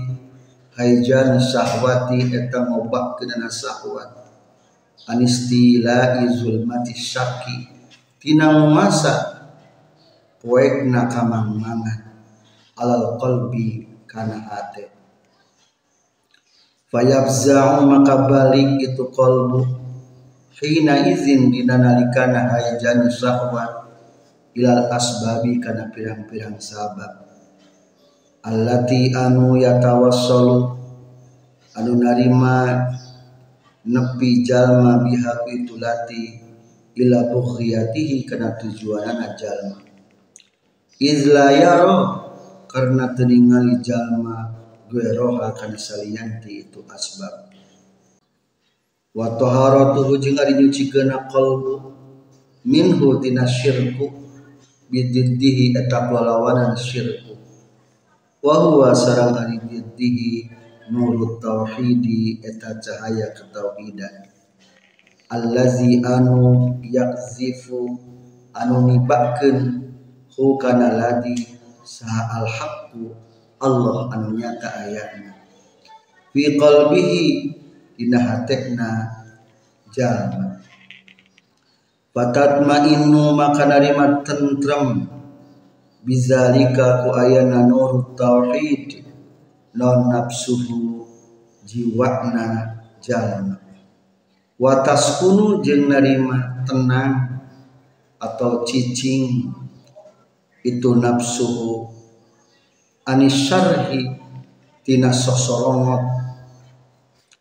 haijan 0.73 1.37
syahwati 1.37 2.33
eta 2.33 2.65
ngobakkeun 2.65 3.45
syahwat. 3.45 4.25
Anistila 5.05 6.17
zulmati 6.33 6.97
syaki 6.97 7.69
tina 8.17 8.49
masa 8.73 9.34
poekna 10.45 11.09
kamangmangan 11.09 12.05
alal 12.77 13.17
qalbi 13.17 13.89
kana 14.05 14.37
hate 14.45 14.93
fayabza'u 16.93 17.89
maka 17.89 18.29
balik 18.29 18.77
itu 18.77 19.09
qalbu. 19.09 19.83
Hina 20.55 21.03
izin 21.03 21.51
dina 21.51 21.75
nalikana 21.75 22.47
haijan 22.47 23.11
syahwat 23.11 23.91
ilal 24.55 24.87
asbabi 24.87 25.59
kana 25.59 25.91
pirang-pirang 25.91 26.55
sabab 26.63 27.27
allati 28.39 29.11
anu 29.11 29.59
yatawassalu. 29.59 30.79
Anu 31.75 31.99
narima 31.99 32.87
nepi 33.83 34.47
jalma 34.47 35.03
biha 35.03 35.43
itu 35.51 35.75
lati 35.75 36.39
ila 37.03 37.35
bukhriyatihi 37.35 38.23
kana 38.23 38.55
tujuanana 38.55 39.35
jalma 39.35 39.84
izla 40.99 41.51
yaro 41.51 41.97
karena 42.71 43.11
teningali 43.11 43.79
jalma 43.83 44.51
gue 44.87 45.11
roha 45.15 45.51
kana 45.51 45.75
salianti 45.75 46.67
itu 46.67 46.79
asbab. 46.87 47.51
Wa 49.15 49.35
taharatuhu 49.39 50.19
jeung 50.19 50.39
ari 50.39 50.59
nyucikeun 50.59 51.11
qalbu 51.31 51.73
minhu 52.67 53.19
tina 53.23 53.47
syirku. 53.47 54.23
Bididdihi 54.85 55.73
eta 55.75 56.07
lawanan 56.11 56.77
syirku. 56.77 57.33
Wa 58.43 58.55
huwa 58.61 58.93
sarang 58.93 59.33
ari 59.35 59.57
diddihi 59.57 60.47
nurut 60.93 61.41
tauhidi 61.41 62.39
eta 62.45 62.77
cahaya 62.77 63.33
ketauhidan. 63.33 64.29
Allazi 65.33 66.05
anu 66.05 66.77
yakzifu 66.85 67.97
anu 68.53 68.75
nibakeun 68.93 69.84
hu 70.35 70.59
kana 70.59 70.93
ladi 70.99 71.33
saha 71.81 72.43
al 72.43 72.47
haqqu 72.47 73.15
Allah 73.59 74.11
anu 74.11 74.35
nyata 74.35 74.67
ayatna. 74.83 75.31
Fi 76.35 76.59
qalbihi 76.59 77.23
dina 77.95 78.19
hatekna 78.19 78.87
jalma 79.95 80.59
fatatmainnu 82.11 83.31
maka 83.33 83.63
narima 83.65 84.21
tentrem. 84.21 85.15
Bizalika 86.05 87.01
ku 87.01 87.17
ayana 87.17 87.65
nur 87.65 88.13
tauhid 88.13 89.01
non 89.73 90.13
nafsuhu 90.13 91.01
jiwana 91.65 92.77
jalma 93.01 93.57
wataskunu 94.61 95.65
jeung 95.65 95.89
narima 95.89 96.61
tenang 96.61 97.41
atau 98.21 98.61
cicing 98.69 99.49
itu 100.65 100.97
nafsuhu. 100.97 101.93
Anisarhi 103.05 104.09
tina 104.81 105.13
sosorongot. 105.13 106.01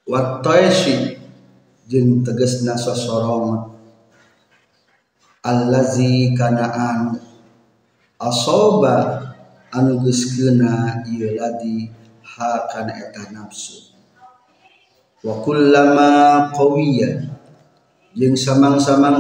Wataisi 0.05 1.17
jeung 1.89 2.21
tegesna 2.21 2.77
sosorongot. 2.77 3.73
Allazi 5.41 6.37
kana 6.37 6.69
anu 6.69 7.21
asoba 8.21 9.21
anu 9.73 10.01
geus 10.05 10.37
keuna 10.37 11.05
ieu 11.09 11.37
ladi 11.37 11.89
ha 12.21 12.69
kana 12.69 12.93
eta 12.93 13.33
nafsu. 13.33 13.93
Wa 15.25 15.41
kullama 15.41 16.53
qawiya 16.53 17.25
jeung 18.13 18.37
samang-samang 18.37 19.17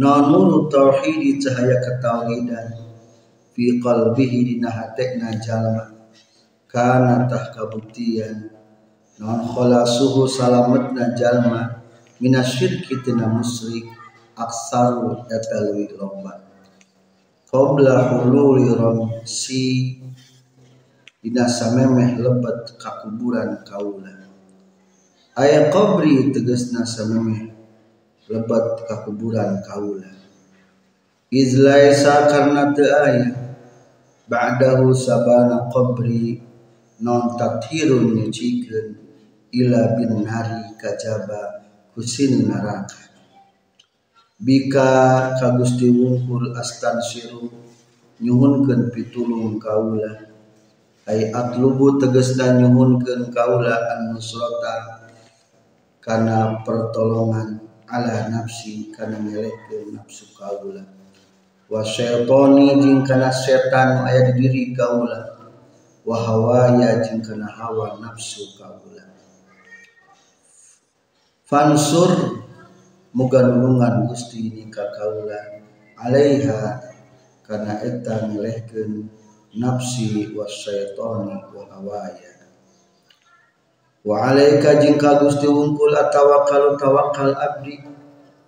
nonur 0.00 0.72
tauhid 0.72 1.36
cahaya 1.44 1.76
ketauhidan. 1.84 2.68
Fi 3.52 3.76
qalbihi 3.84 4.38
dina 4.48 4.72
hatekna 4.72 5.36
jalma 5.44 5.92
kana 6.64 7.28
tah 7.28 7.52
kabuktian 7.52 8.48
non 9.20 9.44
khalasuhu 9.44 10.24
salamatna 10.24 11.12
jalma. 11.12 11.84
Minasyirki 12.20 13.04
tina 13.04 13.28
musyrik. 13.28 13.84
Aksaru 14.40 15.28
eta 15.28 15.68
leuwih 15.68 15.92
loba 16.00 16.40
qabla 17.52 18.08
hululi 18.08 18.72
ramsi. 18.72 20.00
Dina 21.20 21.44
samemeh 21.44 22.16
lebat 22.16 22.80
kakuburan 22.80 23.60
kaula 23.68 24.20
aya 25.36 25.68
qabri 25.68 26.32
tegasna 26.32 26.82
samemeh 26.82 27.49
lebat 28.30 28.86
kakuburan 28.86 29.58
kaula. 29.66 30.06
Izlaisa 31.34 32.30
karna 32.30 32.70
teu 32.70 32.86
aya 32.86 33.26
ba'dahu 34.30 34.94
sabana 34.94 35.66
qabri 35.66 36.38
non 37.02 37.34
tathirun 37.34 38.14
nyucikeun 38.14 38.94
ila 39.50 39.98
bin 39.98 40.22
nari 40.22 40.78
kajaba 40.78 41.66
kusin 41.90 42.46
neraka. 42.46 43.10
Bika 44.38 44.90
kagusti 45.42 45.90
wungkul 45.90 46.54
astan 46.54 47.02
siru 47.02 47.50
nyuhunkeun 48.22 48.94
pitulung 48.94 49.58
kaula. 49.58 50.30
Ay 51.10 51.34
atlubu 51.34 51.98
tegesna 51.98 52.54
nyuhunkeun 52.62 53.34
kaula 53.34 53.74
an 53.90 54.14
nusrata 54.14 54.74
kana 55.98 56.62
pertolongan 56.62 57.69
ala 57.90 58.30
nafsi 58.30 58.94
kana 58.94 59.18
ngelehkeun 59.18 59.98
nafsu 59.98 60.30
kaula. 60.38 60.86
Wa 61.66 61.82
syaitoni 61.82 62.78
jeung 62.78 63.02
kana 63.02 63.34
setan 63.34 64.06
aya 64.06 64.30
di 64.30 64.32
diri 64.38 64.70
kaula. 64.70 65.50
Wa 66.06 66.16
hawaya 66.16 67.02
jeung 67.02 67.20
kana 67.20 67.50
hawa 67.50 67.98
nafsu 67.98 68.54
kaula. 68.54 69.04
Fansur 71.44 72.40
muga 73.10 73.42
nulungan 73.42 74.06
Gusti 74.06 74.48
ini 74.48 74.70
ka 74.70 74.86
kaula. 74.94 75.60
Alaiha 76.00 76.80
karena 77.44 77.82
eta 77.82 78.30
ngelehkeun 78.30 79.10
nafsi 79.60 80.30
wasyaitoni 80.32 81.36
wa 81.50 81.64
hawaya 81.74 82.39
wa 84.04 84.32
alaika 84.32 84.80
jeung 84.80 84.96
ka 84.96 85.20
Gusti 85.20 85.44
wungkul 85.44 85.92
atawakkal 85.92 86.80
tawakkal 86.80 87.36
abdi 87.36 87.76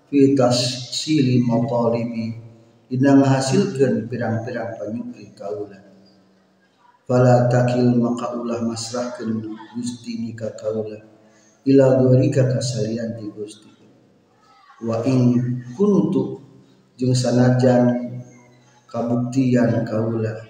fi 0.09 0.33
tasili 0.33 1.45
matalibi 1.45 2.37
dina 2.89 3.21
ngahasilkeun 3.21 4.09
pirang-pirang 4.09 4.77
panyukri 4.81 5.33
kaula 5.37 5.77
fala 7.05 7.53
takil 7.53 7.93
maka 8.01 8.33
ulah 8.33 8.65
masrahkeun 8.65 9.45
Gusti 9.77 10.25
ni 10.25 10.33
ka 10.33 10.53
kaula 10.57 10.97
ila 11.63 12.01
ghairika 12.01 12.51
kasalian 12.51 13.15
ti 13.15 13.31
Gusti. 13.31 13.71
Wa 14.83 14.99
in 15.07 15.63
kuntu 15.79 16.43
jeung 16.99 17.15
sanajan 17.15 17.87
kabuktian 18.91 19.87
kaula 19.87 20.43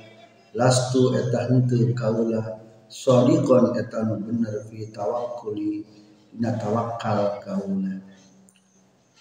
lastu 0.56 1.12
eta 1.12 1.52
henteu 1.52 1.92
kaula 1.92 2.61
sadiqon 2.92 3.72
eta 3.72 4.04
bener 4.04 4.68
fi 4.68 4.92
tawakkuli 4.92 5.80
dina 6.28 6.52
tawakkal 6.60 7.40
kaula. 7.40 7.96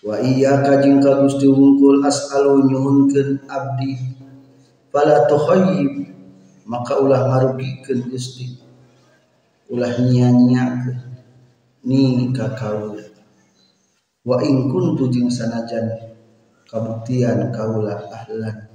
Wa 0.04 0.20
iya 0.20 0.60
kajing 0.60 1.00
ka 1.00 1.24
Gusti 1.24 1.48
wungkul 1.48 2.04
as'alu 2.04 2.68
nyuhunkeun 2.68 3.48
abdi 3.48 3.96
fala 4.92 5.24
tukhayyib 5.32 6.12
maka 6.68 7.00
ulah 7.00 7.32
marugikeun 7.32 8.12
Gusti. 8.12 8.60
Ulah 9.72 9.96
nya-nyakeun 10.04 11.00
ni 11.88 12.28
ka 12.36 12.52
kaula. 12.60 13.08
Wa 14.28 14.44
in 14.44 14.68
kuntu 14.68 15.08
sanajan 15.32 16.12
kabuktian 16.68 17.56
kaula 17.56 18.04
ahlan 18.12 18.68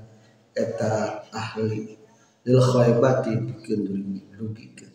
eta 0.57 1.21
ahli. 1.37 2.01
Lil 2.47 2.63
khaybati 2.63 3.35
pikeun 3.43 4.23
rugikeun 4.39 4.86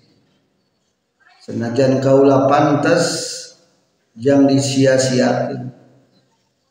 sanajan 1.42 1.98
kaula 1.98 2.46
pantas 2.46 3.06
jang 4.14 4.46
disia-siakeun 4.46 5.74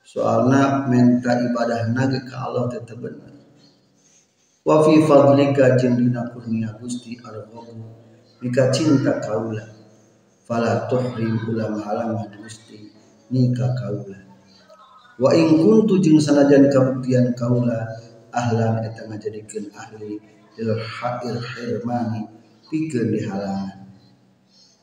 soalna 0.06 0.87
menta 0.87 1.42
ibadah 1.42 1.90
nage 1.90 2.22
ka 2.22 2.46
Allah 2.46 2.70
tetep 2.70 3.02
bener. 3.02 3.35
Wa 4.62 4.85
fi 4.87 5.02
fadlika 5.02 5.74
jeung 5.80 5.98
dina 5.98 6.22
kurnia 6.30 6.76
Gusti 6.78 7.18
arghabu 7.18 7.83
mika 8.38 8.70
cinta 8.70 9.18
kaula 9.18 9.66
fala 10.46 10.87
tuhrim 10.87 11.35
ulam 11.48 11.80
halangan 11.80 12.30
Gusti 12.38 12.92
nika 13.33 13.72
kaula 13.74 14.20
wa 15.16 15.30
in 15.35 15.59
kuntu 15.59 15.98
jeung 15.98 16.20
sanajan 16.20 16.68
kabuktian 16.68 17.33
kaula 17.35 17.88
ahlan 18.30 18.85
eta 18.85 19.09
ngajadikeun 19.09 19.72
ahli 19.74 20.20
lil 20.54 20.72
hair 20.76 21.37
hirmani 21.56 22.28
pikeun 22.68 23.11
dihalangan 23.16 23.80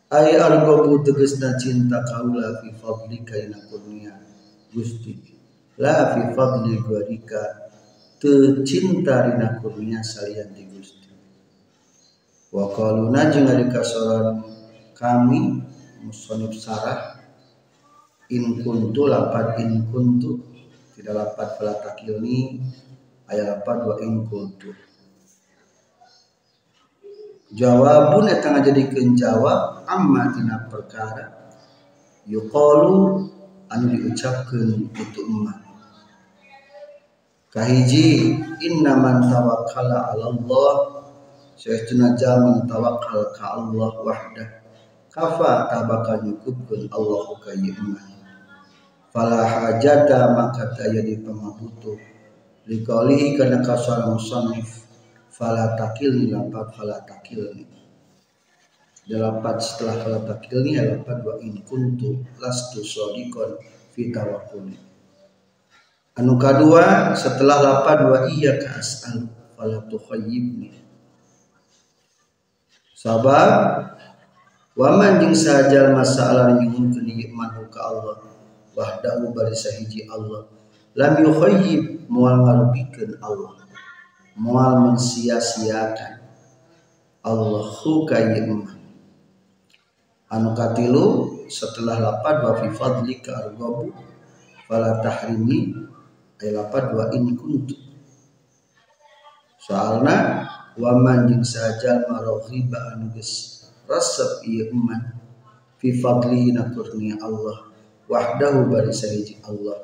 ay 0.07 0.39
argobu 0.39 1.03
tegasna 1.03 1.59
cinta 1.59 1.99
kaula 2.07 2.63
fi 2.63 2.71
fadlika 2.79 3.35
ina 3.35 3.59
kurnia 3.67 4.15
Gusti. 4.71 5.13
La 5.83 6.15
fi 6.15 6.31
fadli 6.31 6.79
gwarika 6.79 7.41
teu 8.15 8.63
cinta 8.63 9.27
dina 9.27 9.59
kurnia 9.59 9.99
salian 9.99 10.47
di 10.55 10.63
Gusti. 10.71 11.11
Wa 12.55 12.71
qaluna 12.71 13.27
jeung 13.27 13.51
ari 13.51 13.67
kasoran 13.67 14.47
kami 14.95 15.59
musonib 16.07 16.55
sarah 16.55 17.19
in 18.31 18.63
kuntu 18.63 19.11
lapat 19.11 19.59
in 19.59 19.91
kuntu 19.91 20.39
tidak 20.95 21.13
lapat 21.19 21.47
fala 21.59 21.75
takilni 21.83 22.63
ayat 23.27 23.59
lapat 23.59 23.77
wa 23.83 23.95
in 23.99 24.23
kuntu 24.31 24.71
jawabun 27.55 28.27
eta 28.27 28.51
ngajadikeun 28.51 29.15
jawab 29.15 29.87
amma 29.87 30.31
tina 30.35 30.67
perkara 30.67 31.31
yuqalu 32.27 33.23
anu 33.71 33.85
diucapkeun 33.91 34.91
itu 34.91 35.21
emak. 35.23 35.63
Kahiji 37.47 38.35
inna 38.59 38.99
man 38.99 39.23
tawakkala 39.31 40.11
'ala 40.11 40.35
Allah 40.35 40.73
saestuna 41.55 42.19
jalma 42.19 42.67
tawakkal 42.67 43.31
ka 43.31 43.55
Allah 43.55 43.91
wahdah. 44.03 44.49
Kafa 45.07 45.71
tabakal 45.71 46.21
nyukupkeun 46.27 46.91
Allah 46.91 47.25
ka 47.39 47.55
ieu 47.55 47.71
emak. 47.71 48.05
Fala 49.15 49.47
hajata 49.47 50.35
maka 50.35 50.75
daya 50.75 51.01
di 51.01 51.17
pamabutuh 51.23 51.97
likalihi 52.67 53.39
kana 53.39 53.63
kasara 53.63 54.11
musannif 54.11 54.86
fala 55.37 55.77
takilni 55.77 56.33
lapat 56.33 56.73
fala 56.73 56.97
takilni 57.05 57.69
delapat 59.05 59.61
setelah 59.61 59.95
fala 60.01 60.19
takilni 60.25 60.81
lapat 60.81 61.21
wa 61.21 61.37
in 61.45 61.61
kuntu 61.61 62.25
lastu 62.41 62.83
sadiqon 62.83 63.55
fi 63.95 64.11
tawakkuli. 64.11 64.75
Anu 66.17 66.35
kedua 66.35 67.13
setelah 67.13 67.61
lapad 67.61 67.99
wa 68.09 68.19
iya 68.27 68.57
ka 68.57 68.81
as'al 68.81 69.29
tukhayyibni. 69.87 70.73
Sabab 72.97 73.93
wa 74.75 74.89
jeung 75.21 75.33
sajal 75.33 75.93
masalah 75.93 76.57
nyuhun 76.57 76.93
nikmat 77.01 77.53
ka 77.73 77.79
Allah 77.81 78.21
wahdahu 78.77 79.33
bari 79.33 79.57
sahiji 79.57 80.05
Allah 80.05 80.45
lam 80.93 81.13
yukhayyib 81.21 82.05
moal 82.09 82.45
ngarubikeun 82.45 83.17
Allah 83.21 83.56
moal 84.37 84.93
mensia-siakan. 84.93 86.21
Allah 87.25 87.67
ka 88.07 88.17
iman 88.23 88.63
anu 90.31 90.49
katilu 90.55 91.05
setelah 91.51 91.99
lapad 91.99 92.39
wa 92.45 92.53
fi 92.55 92.67
fadlika 92.71 93.31
argabu 93.35 93.91
fala 94.69 95.03
tahrimi 95.03 95.75
ay 96.39 96.55
lapad 96.55 96.93
wa 96.93 97.11
in 97.11 97.35
kuntu. 97.35 97.75
Soalna 99.59 100.47
wa 100.79 100.91
man 100.95 101.27
jeung 101.27 101.43
sajal 101.43 102.07
maraghiba 102.07 102.95
anu 102.95 103.11
geus 103.11 103.67
ieu 104.45 104.69
iman 104.71 105.17
fi 105.81 105.91
fadlihi 105.97 106.55
na 106.55 106.69
kurnia 106.71 107.17
Allah 107.19 107.67
wahdahu 108.07 108.71
bari 108.71 108.93
Allah 109.43 109.77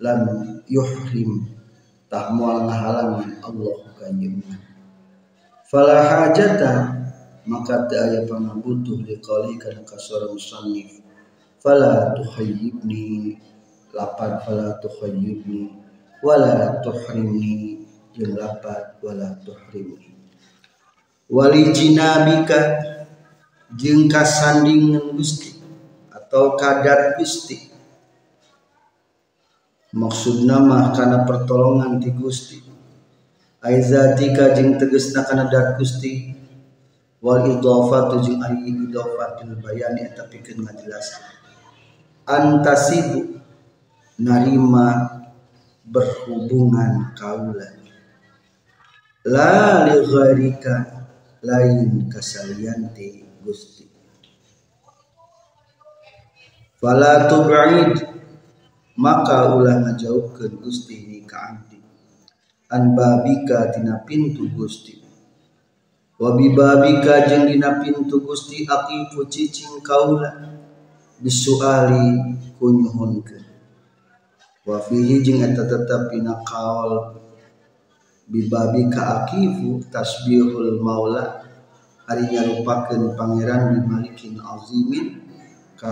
lam 0.00 0.20
yuhrim 0.64 1.50
tahmual 2.08 2.68
ngahalangan 2.68 3.40
Allah 3.44 3.85
iman 4.12 4.60
fala 5.66 5.98
hajata 6.06 6.72
maka 7.46 7.86
teu 7.86 8.02
aya 8.02 8.26
pangabutuh 8.26 9.06
liqali 9.06 9.54
kana 9.62 9.86
kasara 9.86 10.26
musannif. 10.30 10.98
Fala 11.62 12.14
tuhayyibni 12.14 13.38
lapan 13.94 14.38
fala 14.42 14.78
tuhayyibni 14.82 15.74
wala 16.22 16.78
tuhrimni 16.82 17.86
jeung 18.14 18.34
lapat 18.34 18.98
wala 19.02 19.34
tuhrimni. 19.46 20.14
Wali 21.30 21.70
jinabika 21.74 22.82
jeung 23.78 24.06
kasandingan 24.10 25.14
Gusti 25.14 25.54
atau 26.10 26.58
kadat 26.58 27.18
Gusti. 27.18 27.70
Maksudna 29.94 30.62
mah 30.66 30.90
kana 30.94 31.26
pertolongan 31.26 32.02
ti 32.02 32.10
Gusti 32.10 32.65
aizatika 33.66 34.54
jeung 34.54 34.78
tegesna 34.78 35.26
kana 35.26 35.50
dat 35.50 35.74
Gusti. 35.76 36.32
Wal 37.24 37.42
idhafatu 37.58 38.22
jeung 38.22 38.38
ari 38.44 38.70
idhafatul 38.70 39.58
bayani 39.58 40.06
eta 40.06 40.30
pikeun 40.30 40.62
ngajelaskeun 40.62 41.34
antasibu 42.26 43.38
narima 44.18 44.86
berhubungan 45.86 47.14
kaula 47.14 47.78
la 49.26 49.86
li 49.86 50.02
lain 51.46 52.10
kasalianti 52.10 53.22
Gusti. 53.42 53.86
Fala 56.76 57.30
tub'id 57.30 57.94
maka 58.98 59.54
ulah 59.54 59.82
ngajauhkeun 59.86 60.60
Gusti 60.60 61.06
ni 61.06 61.18
ka 61.24 61.65
an 62.70 62.94
babika 62.96 63.70
tina 63.72 64.02
pintu 64.06 64.50
Gusti. 64.50 64.98
Wa 66.16 66.32
bibabika 66.32 67.28
jeung 67.28 67.46
dina 67.46 67.78
pintu 67.78 68.24
Gusti 68.24 68.64
aqifu 68.64 69.28
cicing 69.28 69.80
kaula. 69.84 70.30
Bisuali 71.16 72.20
kunyuhunkeun 72.60 73.44
wa 74.66 74.76
fihi 74.82 75.22
jeung 75.24 75.40
eta 75.46 75.64
tetep 75.64 76.12
dina 76.12 76.42
qaul 76.44 77.22
bibabi 78.28 78.90
ka 78.92 79.24
akifu 79.24 79.80
tasbihul 79.92 80.82
maula. 80.82 81.46
Ari 82.06 82.30
nyarupakeun 82.30 83.18
pangeran 83.18 83.74
bimalikin 83.74 84.38
azimin 84.38 85.26
ka 85.74 85.90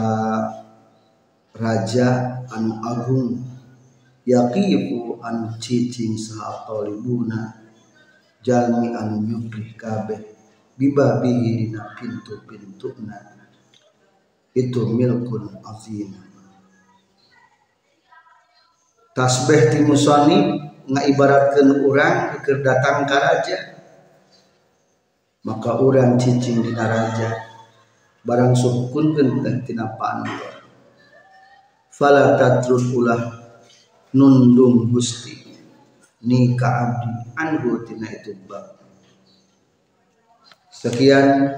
raja 1.59 2.39
anu 2.55 2.79
agung 2.87 3.43
yaqifu 4.25 5.21
anu 5.21 5.55
cicing 5.61 6.17
saha 6.17 6.65
talibuna 6.65 7.61
jalmi 8.45 8.93
anu 8.93 9.21
nyuprih 9.25 9.77
kabeh. 9.77 10.21
Bibabihi 10.75 11.51
dina 11.55 11.95
pintu-pintuna 11.95 13.15
itu 14.59 14.81
milkun 14.91 15.63
azim. 15.63 16.11
Tasbih 19.15 19.71
ti 19.71 19.79
musani 19.87 20.59
ngaibaratkeun 20.91 21.87
urang 21.87 22.43
keur 22.43 22.59
datang 22.67 23.07
ka 23.07 23.23
raja. 23.23 23.59
Maka 25.47 25.79
urang 25.79 26.19
cicing 26.19 26.59
dina 26.67 26.85
raja. 26.91 27.31
Barang 28.27 28.57
sukunkeun 28.57 29.47
teh 29.47 29.55
tina 29.63 29.95
pantun 29.95 30.55
fala 31.95 32.35
tatruk 32.35 32.91
ulah 32.91 33.44
nundung 34.15 34.89
Gusti 34.95 35.35
ni 36.25 36.57
abdi 36.57 37.11
anhu 37.37 37.85
tina 37.85 38.09
itu 38.09 38.33
bab 38.49 38.79
sekian 40.71 41.51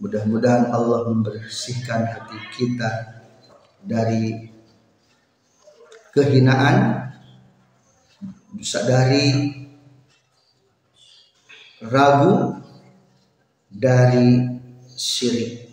mudah-mudahan 0.00 0.72
Allah 0.72 1.06
membersihkan 1.08 2.08
hati 2.08 2.38
kita 2.56 3.22
dari 3.84 4.50
kehinaan 6.16 7.06
dari 8.88 9.26
ragu 11.84 12.56
dari 13.68 14.40
syirik. 14.96 15.68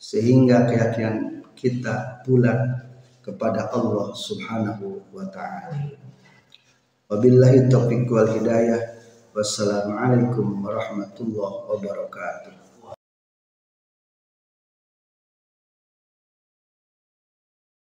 Sehingga 0.00 0.70
keyakinan 0.70 1.44
kita 1.58 2.22
bulat 2.22 2.85
kepada 3.26 3.74
Allah 3.74 4.14
Subhanahu 4.14 5.10
wa 5.10 5.26
taala. 5.34 5.98
Wabillahi 7.10 7.66
taufiq 7.66 8.06
wal 8.06 8.30
hidayah. 8.30 8.94
Wassalamualaikum 9.34 10.62
warahmatullahi 10.62 11.58
wabarakatuh. 11.68 12.55